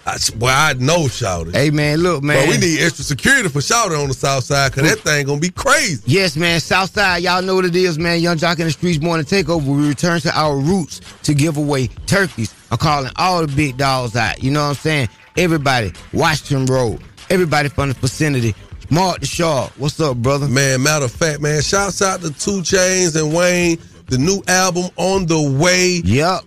[0.06, 1.54] I, well, I know shout it.
[1.54, 2.46] Hey man, look man.
[2.46, 5.40] But we need extra security for shout on the South Side because that thing gonna
[5.40, 6.02] be crazy.
[6.06, 6.58] Yes, man.
[6.60, 8.20] South Side, y'all know what it is, man.
[8.20, 9.64] Yung Joc in the Streetz Morning Takeover.
[9.64, 12.54] We return to our roots to give away turkeys.
[12.70, 14.42] I'm calling all the big dogs out.
[14.42, 15.08] You know what I'm saying?
[15.36, 17.02] Everybody, Washington Road.
[17.28, 18.54] Everybody from the vicinity.
[18.90, 19.68] Mark the Shaw.
[19.76, 20.48] What's up, brother?
[20.48, 23.78] Man, matter of fact, man, shouts out to 2 Chainz and Wayne.
[24.06, 26.00] The new album on the way.
[26.04, 26.40] Yep.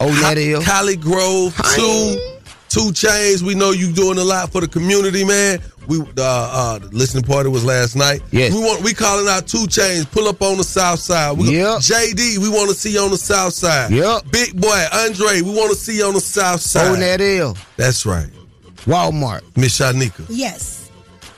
[0.00, 0.58] Oh, that is.
[0.64, 2.33] Collegrove 2.
[2.74, 3.40] 2 Chainz.
[3.42, 5.60] We know you doing a lot for the community, man.
[5.86, 8.20] We uh, uh the listening party was last night.
[8.32, 8.52] Yes.
[8.52, 10.06] We want we calling out Two Chains.
[10.06, 11.38] Pull up on the south side.
[11.38, 11.78] We, Yep.
[11.78, 13.92] JD, we want to see you on the south side.
[13.92, 14.24] Yep.
[14.32, 16.98] Big boy, Andre, we want to see you on the south side.
[17.00, 18.28] that l That's right.
[18.86, 19.42] Walmart.
[19.56, 20.26] Miss Shanika.
[20.28, 20.90] Yes.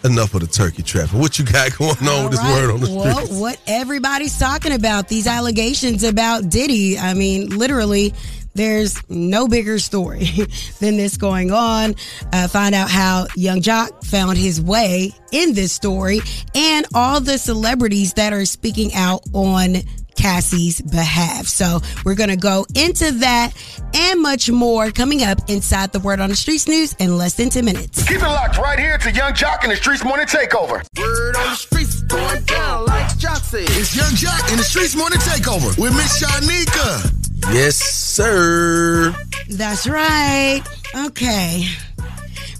[0.05, 1.18] Enough of the turkey trapping.
[1.18, 2.62] What you got going on with this All right.
[2.62, 3.41] word on the well, street?
[3.41, 6.97] what everybody's talking about, these allegations about Diddy.
[6.99, 8.14] I mean, literally,
[8.57, 10.24] there's no bigger story
[10.80, 11.94] than this going on.
[12.32, 16.20] Uh, find out how Yung Joc found his way in this story
[16.54, 19.76] and all the celebrities that are speaking out on
[20.16, 21.46] Cassie's behalf.
[21.46, 23.52] So we're going to go into that
[23.94, 27.50] and much more coming up inside the Word on the Streets news in less than
[27.50, 28.09] 10 minutes.
[28.09, 30.82] Keep it locked right here to Yung Joc in the Streetz Morning Takeover.
[30.98, 33.64] Word on the streets going down like Joc said.
[33.64, 37.12] It's Yung Joc in the Streetz Morning Takeover with Miss Shanika.
[37.52, 37.78] Yes,
[38.16, 39.14] sir.
[39.50, 40.62] That's right.
[41.08, 41.64] Okay.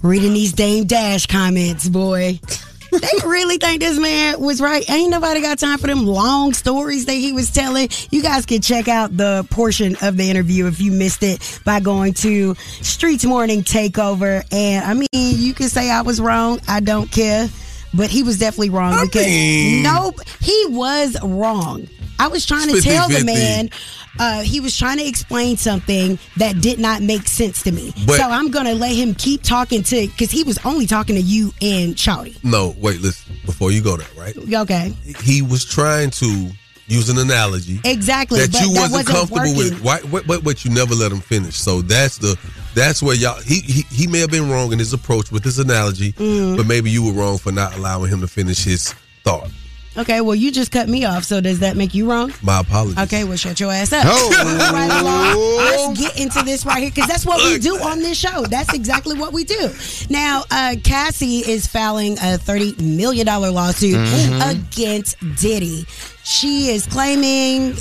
[0.03, 2.39] Reading these Dame Dash comments, boy.
[2.91, 4.87] they really think this man was right.
[4.87, 7.89] Ain't nobody got time for them long stories that he was telling.
[8.11, 11.79] You guys can check out the portion of the interview if you missed it by
[11.79, 14.43] going to Streetz Morning Takeover.
[14.53, 16.59] And I mean, you can say I was wrong.
[16.67, 17.49] I don't care.
[17.95, 21.87] But he was definitely wrong because mean- nope, he was wrong.
[22.19, 23.25] I was trying to tell the 50-50.
[23.25, 23.69] man
[24.19, 27.93] uh, he was trying to explain something that did not make sense to me.
[28.05, 31.21] But- so I'm gonna let him keep talking to because he was only talking to
[31.21, 32.41] you and Shawty.
[32.43, 33.35] No, wait, listen.
[33.45, 34.35] Before you go there, right?
[34.53, 34.93] Okay,
[35.23, 36.49] He was trying to
[36.89, 38.39] use an analogy exactly.
[38.39, 39.73] that you that wasn't, wasn't comfortable working.
[39.75, 39.81] with.
[39.83, 41.55] Why, but, but you never let him finish.
[41.57, 42.37] So that's the
[42.75, 43.41] that's where y'all.
[43.41, 46.55] He he, he may have been wrong in his approach with his analogy, Mm.
[46.57, 48.93] but maybe you were wrong for not allowing him to finish his
[49.23, 49.49] thought.
[49.97, 51.23] Okay, well you just cut me off.
[51.23, 52.33] So does that make you wrong?
[52.43, 52.97] My apologies.
[52.99, 54.03] Okay, well shut your ass up.
[54.07, 54.71] Oh.
[54.73, 55.57] Right along.
[55.57, 58.43] Let's get into this right here because that's what we do on this show.
[58.43, 59.71] That's exactly what we do.
[60.09, 64.51] Now, uh, Cassie is filing a thirty million dollar lawsuit Mhm.
[64.51, 65.85] against Diddy.
[66.23, 67.77] She is claiming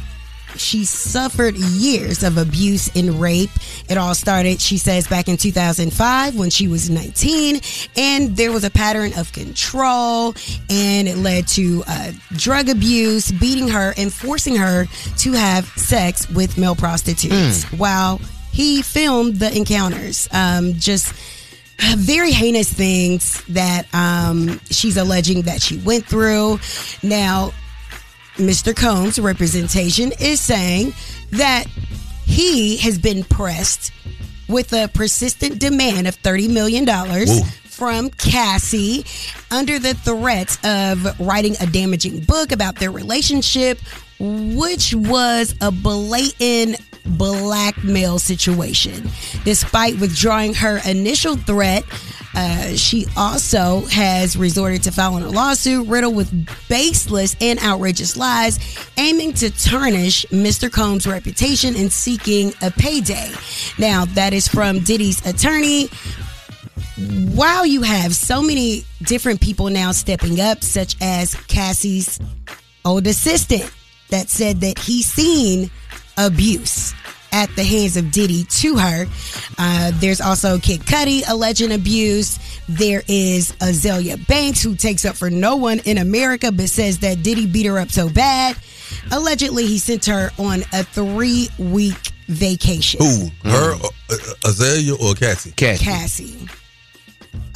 [0.57, 3.51] she suffered years of abuse and rape.
[3.89, 7.61] It all started, she says, back in 2005 when she was 19,
[7.97, 10.35] and there was a pattern of control,
[10.69, 14.87] and it led to uh, drug abuse, beating her, and forcing her
[15.19, 17.65] to have sex with male prostitutes.
[17.73, 18.21] While
[18.53, 21.13] he filmed the encounters, um, just
[21.97, 26.59] very heinous things that um, she's alleging that she went through.
[27.03, 27.53] Now,
[28.37, 28.76] Mr.
[28.76, 30.93] Combs' representation is saying
[31.30, 31.64] that
[32.24, 33.93] he has been pressed
[34.49, 37.41] with a persistent demand of $30 million Whoa.
[37.64, 39.05] from Cassie
[39.51, 43.80] under the threat of writing a damaging book about their relationship,
[44.18, 49.09] which was a blatant blackmail situation.
[49.45, 51.84] Despite withdrawing her initial threat,
[52.37, 56.30] uh, she also has resorted to filing a lawsuit riddled with
[56.68, 58.59] baseless and outrageous lies,
[58.99, 60.70] aiming to tarnish Mr.
[60.70, 63.32] Combs' reputation and seeking a payday.
[63.78, 65.89] Now, that is from Diddy's attorney.
[67.34, 72.20] While you have so many different people now stepping up, such as Cassie's
[72.84, 73.70] old assistant
[74.11, 75.70] that said that he's seen
[76.18, 76.93] abuse
[77.37, 79.07] at the hands of Diddy to her.
[79.59, 82.39] Uh, there's also Kid Cudi alleging abuse.
[82.66, 87.22] There is Azealia Banks who takes up for no one in America but says that
[87.22, 88.57] Diddy beat her up so bad.
[89.12, 93.01] Allegedly, he sent her on a three week vacation.
[93.05, 93.28] Who?
[93.49, 94.16] Her, uh, uh,
[94.49, 95.53] Azalea, or Cassie?
[95.53, 95.84] Cassie.
[95.84, 96.49] Cassie.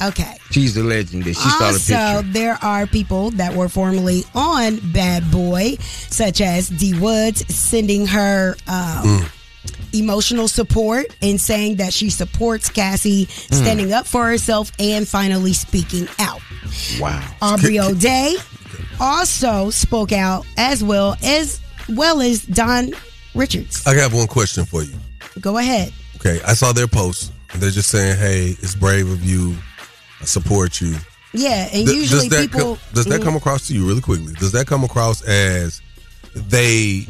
[0.03, 0.37] Okay.
[0.51, 2.33] She's the legend that she saw the also, picture.
[2.33, 8.55] there are people that were formerly on Bad Boy, such as D Woods, sending her
[8.67, 9.25] um,
[9.93, 16.07] emotional support and saying that she supports Cassie standing up for herself and finally speaking
[16.19, 16.41] out.
[16.99, 17.23] Wow.
[17.41, 18.35] Aubrey O'Day
[18.99, 22.91] also spoke out as well as well as Dawn
[23.35, 23.85] Richards.
[23.87, 24.93] I have one question for you.
[25.39, 25.91] Go ahead.
[26.17, 27.31] Okay, I saw their post.
[27.53, 29.57] And they're just saying, "Hey, it's brave of you.
[30.21, 30.95] I support you."
[31.33, 33.23] Yeah, and Th- usually does that people co- does that Mm.
[33.25, 34.33] come across to you really quickly?
[34.39, 35.81] Does that come across as
[36.33, 37.07] they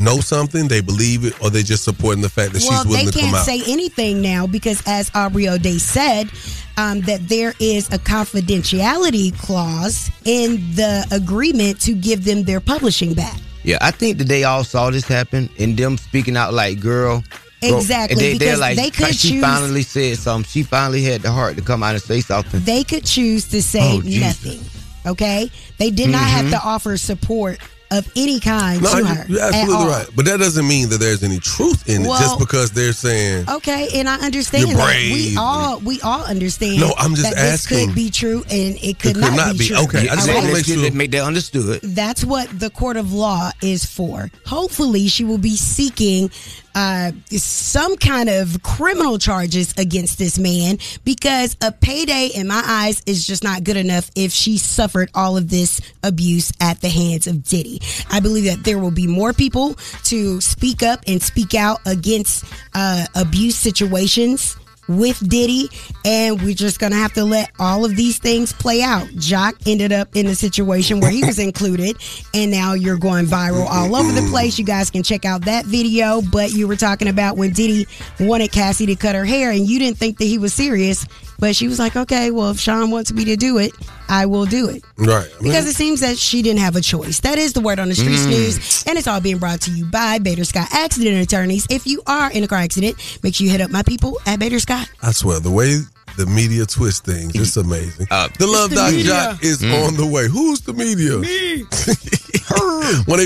[0.00, 3.06] know something, they believe it, or they just supporting the fact that well, she's willing
[3.10, 3.46] to come out.
[3.46, 3.66] They can't out?
[3.66, 6.30] say anything now because, as Aubrey O'Day said,
[6.76, 13.14] um, that there is a confidentiality clause in the agreement to give them their publishing
[13.14, 13.38] back.
[13.62, 17.22] Yeah, I think that they all saw this happen and them speaking out like, girl.
[17.60, 20.48] girl," Exactly, and they, they're because like, they could she choose- finally said something.
[20.48, 22.60] She finally had the heart to come out and say something.
[22.60, 24.60] They could choose to say Oh, nothing.
[25.06, 26.50] Okay, they did not have Mhm.
[26.52, 27.58] to offer support
[27.90, 29.26] of any kind no, to her.
[29.28, 29.88] you're at absolutely all.
[29.88, 30.06] right.
[30.14, 33.88] But that doesn't mean that there's any truth in it just because they're saying Okay,
[33.94, 34.86] and I understand You're that.
[34.86, 35.12] brave.
[35.12, 36.78] We all we all understand.
[36.80, 37.86] No, I'm just that this asking.
[37.88, 39.66] could be true and it could, could not be, be.
[39.68, 39.82] true.
[39.84, 41.80] Okay, I just wanna make sure- make that understood.
[41.82, 44.30] That's what the court of law is for.
[44.46, 46.30] Hopefully, she will be seeking
[46.74, 53.02] uh, some kind of criminal charges against this man because a payday, in my eyes,
[53.06, 57.26] is just not good enough if she suffered all of this abuse at the hands
[57.26, 57.80] of Diddy.
[58.10, 62.44] I believe that there will be more people to speak up and speak out against
[62.74, 64.56] uh, abuse situations
[64.98, 65.68] with Diddy,
[66.04, 69.06] and we're just gonna have to let all of these things play out.
[69.08, 71.96] Joc ended up in a situation where he was included,
[72.34, 74.58] and now you're going viral all over the place.
[74.58, 76.20] You guys can check out that video.
[76.20, 77.86] But you were talking about when Diddy
[78.18, 81.06] wanted Cassie to cut her hair, and you didn't think that he was serious,
[81.40, 83.72] but she was like, "Okay, well, if Sean wants me to do it,
[84.08, 85.26] I will do it." right.
[85.26, 87.20] I mean, Because it seems that she didn't have a choice.
[87.20, 88.28] That is the word on the streets Mm.
[88.30, 91.66] news, and it's all being brought to you by Bader Scott Accident Attorneys.
[91.70, 94.38] If you are in a car accident, make sure you hit up my people at
[94.38, 94.88] Bader Scott.
[95.02, 95.78] I swear, the way
[96.20, 98.06] the media twist things, it's amazing.
[98.10, 99.10] the Love Doc media.
[99.10, 99.86] Joc is Mm.
[99.88, 100.28] on the way.
[100.28, 101.16] Who's the media?
[101.18, 101.64] Me.
[103.06, 103.20] 1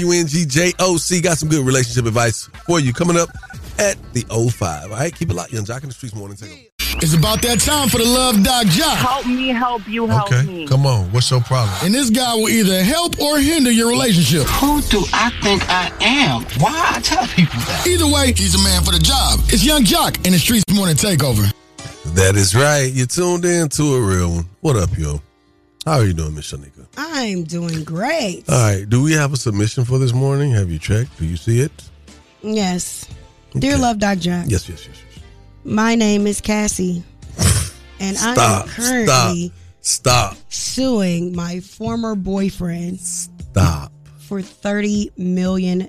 [0.00, 3.28] YUNG Got some good relationship advice for you coming up
[3.78, 4.90] at the 05.
[4.90, 5.52] All right, keep it locked.
[5.52, 6.36] Yung Joc in the streets morning.
[6.36, 6.60] Take over.
[7.02, 8.96] It's about that time for the Love Doc Joc.
[8.96, 10.66] Help me, help you, help me.
[10.66, 11.10] Come on.
[11.12, 11.74] What's your problem?
[11.82, 14.46] And this guy will either help or hinder your relationship.
[14.60, 16.42] Who do I think I am?
[16.60, 17.86] Why I tell people that?
[17.86, 19.40] Either way, he's a man for the job.
[19.48, 21.52] It's Yung Joc in the Streetz Morning Takeover.
[22.14, 22.90] That is right.
[22.92, 24.48] You tuned in to a real one.
[24.60, 25.20] What up, yo?
[25.84, 26.86] How are you doing, Miss Shanika?
[26.96, 28.44] I'm doing great.
[28.48, 28.88] All right.
[28.88, 30.52] Do we have a submission for this morning?
[30.52, 31.18] Have you checked?
[31.18, 31.72] Do you see it?
[32.42, 33.06] Yes.
[33.58, 34.96] Dear Love Doc Joc, Yes, yes, yes.
[35.64, 37.04] my name is Cassie,
[38.00, 38.66] and I am Stop.
[38.68, 40.36] currently Stop.
[40.48, 43.92] suing my former boyfriend Stop.
[44.18, 45.88] for $30 million.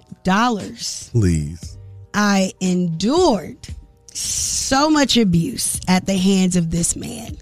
[1.12, 1.78] Please.
[2.14, 3.58] I endured
[4.18, 7.38] so much abuse at the hands of this man.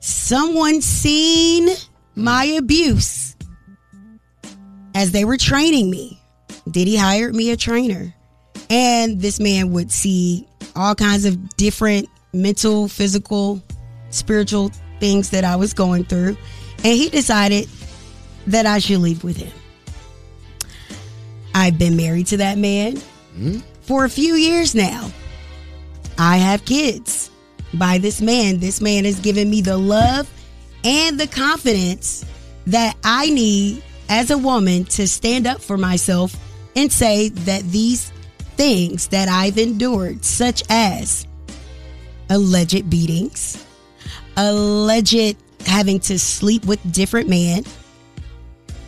[0.00, 1.68] Someone seen
[2.14, 3.36] my abuse
[4.94, 6.20] as they were training me.
[6.70, 8.14] Diddy hired me a trainer.
[8.70, 10.46] And this man would see
[10.76, 13.62] all kinds of different mental, physical,
[14.10, 16.36] spiritual things that I was going through.
[16.78, 17.68] And he decided
[18.46, 19.52] that I should leave with him.
[21.54, 22.96] I've been married to that man
[23.34, 23.58] hmm?
[23.82, 25.10] for a few years now.
[26.18, 27.30] I have kids
[27.74, 28.58] by this man.
[28.58, 30.30] This man has given me the love
[30.84, 32.24] and the confidence
[32.66, 36.36] that I need as a woman to stand up for myself
[36.76, 38.10] and say that these
[38.56, 41.26] things that I've endured, such as
[42.30, 43.64] alleged beatings,
[44.36, 45.36] alleged
[45.66, 47.64] having to sleep with different men,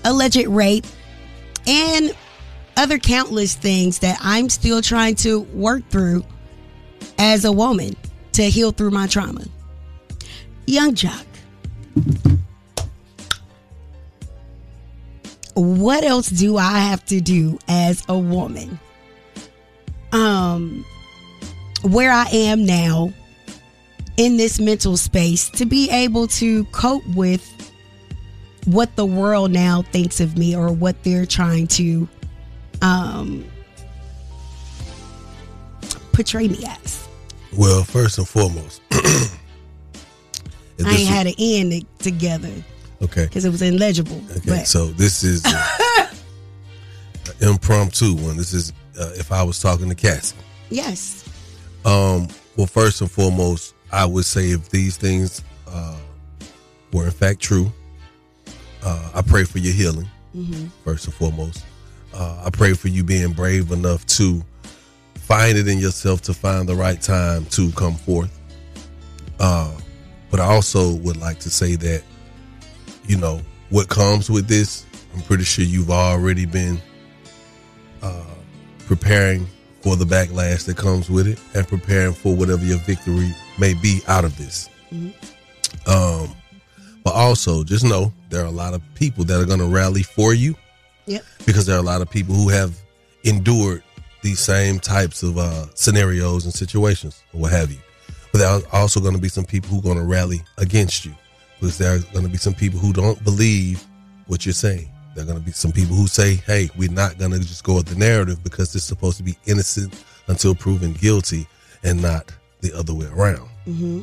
[0.04, 0.86] alleged rape,
[1.66, 2.14] and
[2.76, 6.24] other countless things that I'm still trying to work through
[7.18, 7.96] as a woman
[8.32, 9.44] to heal through my trauma.
[10.66, 11.24] Yung Joc,
[15.54, 18.78] what else do I have to do as a woman?
[20.12, 20.84] Um,
[21.82, 23.12] where I am now
[24.16, 27.52] in this mental space to be able to cope with
[28.64, 32.08] what the world now thinks of me or what they're trying to
[32.82, 33.44] um
[36.12, 37.05] portray me as.
[37.56, 39.28] Well, first and foremost, I
[40.78, 42.52] ain't is- had an end together
[43.02, 43.24] okay.
[43.24, 44.20] because it was illegible.
[44.30, 46.06] Okay, But so this is uh,
[47.40, 48.36] an impromptu one.
[48.36, 50.36] This is uh, if I was talking to Cassie.
[50.70, 51.24] yes,
[51.84, 55.96] Um, well, first and foremost, I would say if these things uh,
[56.92, 57.72] were in fact true,
[58.82, 60.08] uh, I pray for your healing.
[60.36, 60.70] Mhm.
[60.84, 61.64] First and foremost,
[62.14, 64.42] uh, I pray for you being brave enough to
[65.26, 68.30] find it in yourself to find the right time to come forth.
[69.40, 69.72] Uh,
[70.30, 72.02] but I also would like to say that,
[73.06, 74.86] you know, what comes with this.
[75.14, 76.80] I'm pretty sure you've already been
[78.02, 78.22] uh,
[78.86, 79.46] preparing
[79.80, 84.00] for the backlash that comes with it and preparing for whatever your victory may be
[84.08, 84.68] out of this.
[85.86, 86.34] Um,
[87.04, 90.02] but also, just know there are a lot of people that are going to rally
[90.02, 90.54] for you
[91.06, 91.24] Yep.
[91.46, 92.76] because there are a lot of people who have
[93.24, 93.82] endured
[94.26, 97.78] these same types of uh, scenarios and situations or what have you.
[98.32, 101.04] But there are also going to be some people who are going to rally against
[101.04, 101.14] you
[101.60, 103.84] because there are going to be some people who don't believe
[104.26, 104.90] what you're saying.
[105.14, 107.62] There are going to be some people who say, hey, we're not going to just
[107.62, 109.94] go with the narrative because it's supposed to be innocent
[110.26, 111.46] until proven guilty
[111.84, 113.48] and not the other way around.
[113.66, 114.00] Mm-hmm.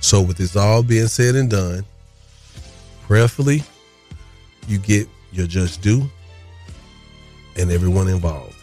[0.00, 1.84] So, with this all being said and done,
[3.02, 3.62] prayerfully,
[4.66, 6.10] you get your just due
[7.56, 8.59] and everyone involved.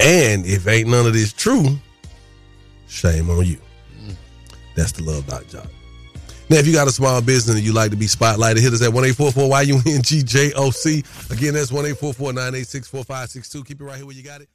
[0.00, 1.78] And if ain't none of this true,
[2.86, 3.58] shame on you.
[4.00, 4.16] Mm.
[4.76, 5.68] That's the love doc job.
[6.50, 8.80] Now, if you got a small business and you like to be spotlighted, hit us
[8.80, 11.30] at 1844 YUNGJOC.
[11.30, 13.64] Again, that's 1844 986 4562.
[13.64, 14.48] Keep it right here where you got it.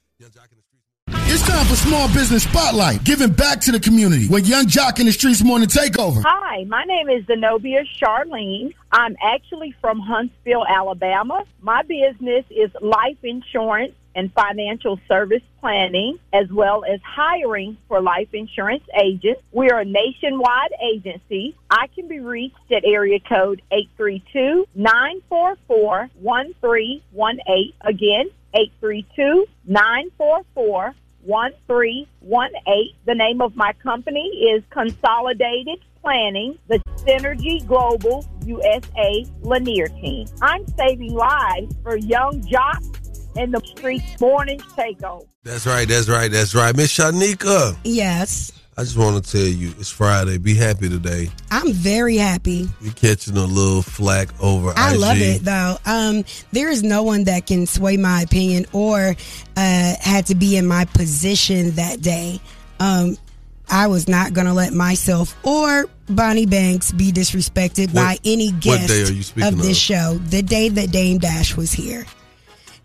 [1.07, 5.05] It's time for Small Business Spotlight, giving back to the community with Yung Joc in
[5.05, 6.23] the Streetz Morning Takeover.
[6.25, 8.73] Hi, my name is Zenobia Charlene.
[8.91, 11.43] I'm actually from Huntsville, Alabama.
[11.61, 18.29] My business is life insurance and financial service planning, as well as hiring for life
[18.33, 19.41] insurance agents.
[19.51, 21.55] We are a nationwide agency.
[21.69, 27.73] I can be reached at area code 832 944 1318.
[27.81, 32.95] Again, 832 944 1318.
[33.05, 40.27] The name of my company is Consolidated Planning, the Synergy Global USA Lanier Team.
[40.41, 42.89] I'm saving lives for young jocks
[43.35, 45.27] in the street morning takeover.
[45.43, 46.75] That's right, that's right, that's right.
[46.75, 48.51] Miss Shanika, Yes.
[48.75, 50.39] I just want to tell you it's Friday.
[50.39, 51.29] Be happy today.
[51.51, 52.67] I'm very happy.
[52.81, 54.99] You're catching a little flack over I IG.
[54.99, 55.77] love it though.
[55.85, 59.15] Um, there is no one that can sway my opinion or
[59.55, 62.39] uh, had to be in my position that day.
[62.79, 63.15] Um,
[63.69, 68.49] I was not going to let myself or Bonnie Banks be disrespected by What- any
[68.49, 69.75] what guest day are you speaking of this of?
[69.77, 70.13] show.
[70.29, 72.07] The day that Dame Dash was here.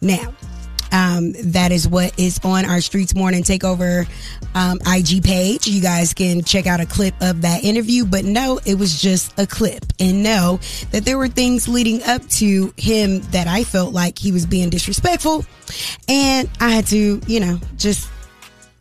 [0.00, 0.34] Now,
[0.92, 4.08] um, that is what is on our Streetz Morning Takeover
[4.54, 5.66] um, IG page.
[5.66, 9.38] You guys can check out a clip of that interview, but no, it was just
[9.38, 9.84] a clip.
[10.00, 10.60] And know
[10.92, 14.70] that there were things leading up to him that I felt like he was being
[14.70, 15.44] disrespectful.
[16.08, 18.08] And I had to, you know, just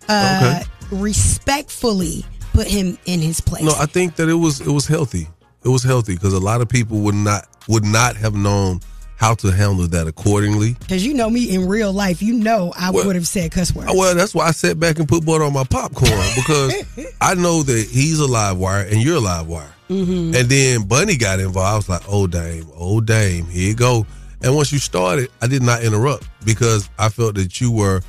[0.07, 3.63] uh, respectfully put him in his place.
[3.63, 5.27] No, I think that it was it was healthy.
[5.63, 8.79] It was healthy because a lot of people would not would not have known
[9.17, 10.73] how to handle that accordingly.
[10.79, 13.91] Because you know me in real life, you know I would have said cuss words.
[13.93, 16.73] Well, that's why I sat back and put butter on my popcorn because
[17.19, 19.73] I know that he's a live wire and you're a live wire.
[19.89, 20.35] Mhm.
[20.35, 21.73] And then Bunny got involved.
[21.73, 24.05] I was like, oh, Dame, oh, Dame, here you go.
[24.41, 28.01] And once you started, I did not interrupt because I felt that you were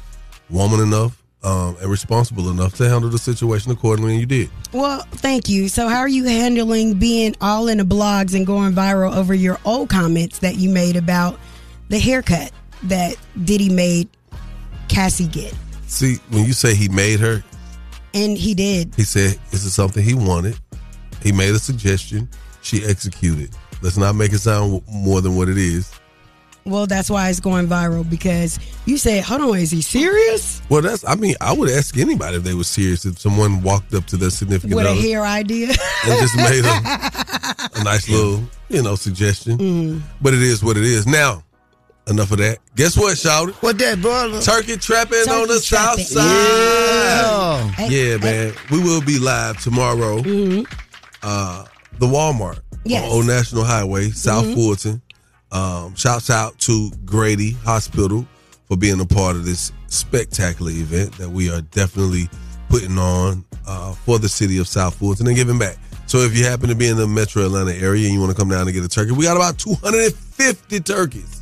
[0.51, 4.51] woman enough um, and responsible enough to handle the situation accordingly, and you did.
[4.73, 5.69] Well, thank you.
[5.69, 9.59] So, how are you handling being all in the blogs and going viral over your
[9.65, 11.39] old comments that you made about
[11.89, 12.51] the haircut
[12.85, 14.09] that Diddy made
[14.89, 15.55] Cassie get?
[15.87, 17.43] See, when you say he made her,
[18.15, 18.95] And he did.
[18.95, 20.59] he said this is something he wanted.
[21.23, 22.29] He made a suggestion.
[22.63, 23.51] She executed.
[23.81, 25.91] Let's not make it sound more than what it is.
[26.69, 30.61] Well, that's why it's going viral because you said, hold on, is he serious?
[30.69, 31.05] Well, that's.
[31.07, 33.05] I mean, I would ask anybody if they were serious.
[33.05, 35.69] If someone walked up to their significant With a other hair idea?
[35.69, 39.59] and just made a, a nice little, you know, suggestion.
[39.59, 40.03] Mm.
[40.21, 41.07] But it is what it is.
[41.07, 41.43] Now,
[42.09, 42.59] enough of that.
[42.77, 43.51] Guess what, Shout?
[43.63, 44.41] What that, brother?
[44.41, 46.05] Turkey trapping Turkey on the trapping.
[46.05, 47.75] south side.
[47.79, 47.89] Yeah.
[47.89, 48.55] Yeah, man.
[48.71, 50.19] We will be live tomorrow.
[51.23, 51.65] Uh,
[51.99, 53.05] the Walmart Yes.
[53.05, 54.55] on Old National Highway, South Mhm.
[54.55, 55.03] Fulton.
[55.51, 58.27] Um, shouts out to Grady Hospital
[58.67, 62.29] for being a part of this spectacular event that we are definitely
[62.69, 65.77] putting on uh, for the city of South Fulton and then giving back.
[66.07, 68.37] So if you happen to be in the metro Atlanta area and you want to
[68.37, 71.38] come down and get a turkey, we got about 250 turkeys.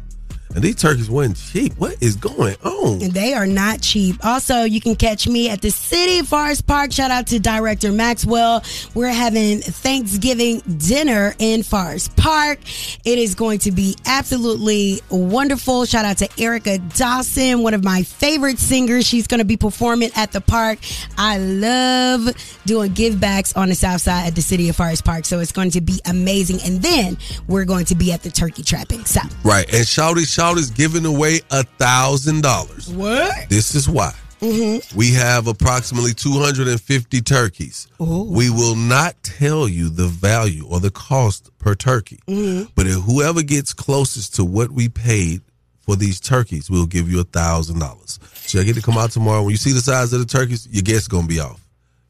[0.57, 1.75] And these turkeys weren't cheap.
[1.77, 3.03] What is going on?
[3.03, 4.17] And they are not cheap.
[4.25, 6.93] Also, you can catch me at the City Forest Park.
[6.93, 8.65] Shout out to Director Maxwell.
[8.95, 12.59] We're having Thanksgiving dinner in Forest Park.
[13.05, 15.85] It is going to be absolutely wonderful.
[15.85, 19.07] Shout out to Erica Dawson, one of my favorite singers.
[19.07, 20.79] She's going to be performing at the park.
[21.19, 22.31] I love
[22.65, 25.27] doing give backs on the south side at the City of Forest Park.
[25.27, 26.61] So it's going to be amazing.
[26.65, 29.05] And then we're going to be at the turkey trapping.
[29.05, 29.67] So Right.
[29.73, 32.89] And Shawty Shout is giving away a thousand dollars.
[32.89, 33.49] What?
[33.49, 34.13] This is why.
[34.41, 34.97] Mm-hmm.
[34.97, 37.89] We have approximately 250 turkeys.
[37.99, 42.71] We will not tell you the value or the cost per turkey, Mm-hmm.
[42.77, 45.41] but if whoever gets closest to what we paid
[45.81, 48.21] for these turkeys, we'll give you a thousand dollars.
[48.47, 49.43] So I get to come out tomorrow.
[49.43, 51.61] When you see the size of the turkeys, your guess is gonna be off.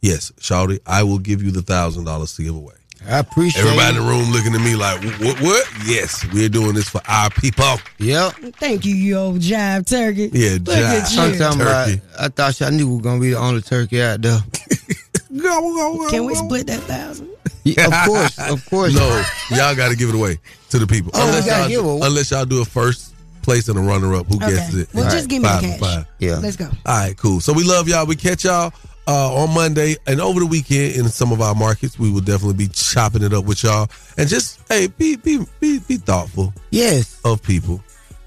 [0.03, 2.75] Yes, Shawty, I will give you the thousand dollars to give away.
[3.09, 3.99] I appreciate Everybody it.
[4.01, 5.41] in the room looking at me like, what?
[5.41, 5.69] What?
[5.87, 7.77] Yes, we're doing this for our people.
[7.99, 8.33] Yep.
[8.59, 10.31] Thank you, you old jive turkey.
[10.33, 11.39] Yeah, Look at I'm you.
[11.39, 12.01] talking about, Turkey.
[12.19, 14.39] I thought y'all knew we were gonna be the only turkey out there.
[15.37, 17.29] go, go, go, Can we split that thousand?
[17.65, 18.95] Yeah, of course, of course.
[18.95, 20.39] No, y'all got to give it away
[20.71, 21.11] to the people.
[21.15, 22.01] Oh, we gotta y'all, give it away.
[22.07, 24.27] unless y'all do a first place and a runner up.
[24.27, 24.51] Who Okay.
[24.57, 24.89] guesses it?
[24.95, 25.81] Well, All just give me the five and cash.
[25.81, 26.07] five.
[26.19, 26.37] Yeah.
[26.39, 26.65] Let's go.
[26.65, 27.41] All right, cool.
[27.41, 28.05] So we love y'all.
[28.07, 28.73] We catch y'all
[29.07, 31.99] uh, on Monday and over the weekend in some of our markets.
[31.99, 33.89] We will definitely be chopping it up with y'all.
[34.17, 36.53] And just hey, be be be, be thoughtful.
[36.71, 37.21] Yes.
[37.25, 37.83] Of people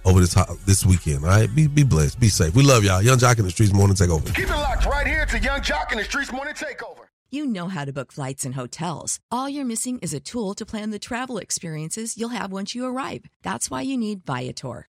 [0.06, 1.24] over this ho- this weekend.
[1.24, 2.20] All right, be be blessed.
[2.20, 2.56] Be safe.
[2.56, 3.02] We love y'all.
[3.02, 3.74] Yung Joc in the streets.
[3.74, 4.26] Morning take over.
[4.34, 7.06] Keep it locked right here to Yung Joc in the Streetz Morning Takeover.
[7.32, 9.20] You know how to book flights and hotels.
[9.30, 12.86] All you're missing is a tool to plan the travel experiences you'll have once you
[12.86, 13.26] arrive.
[13.44, 14.89] That's why you need Viator.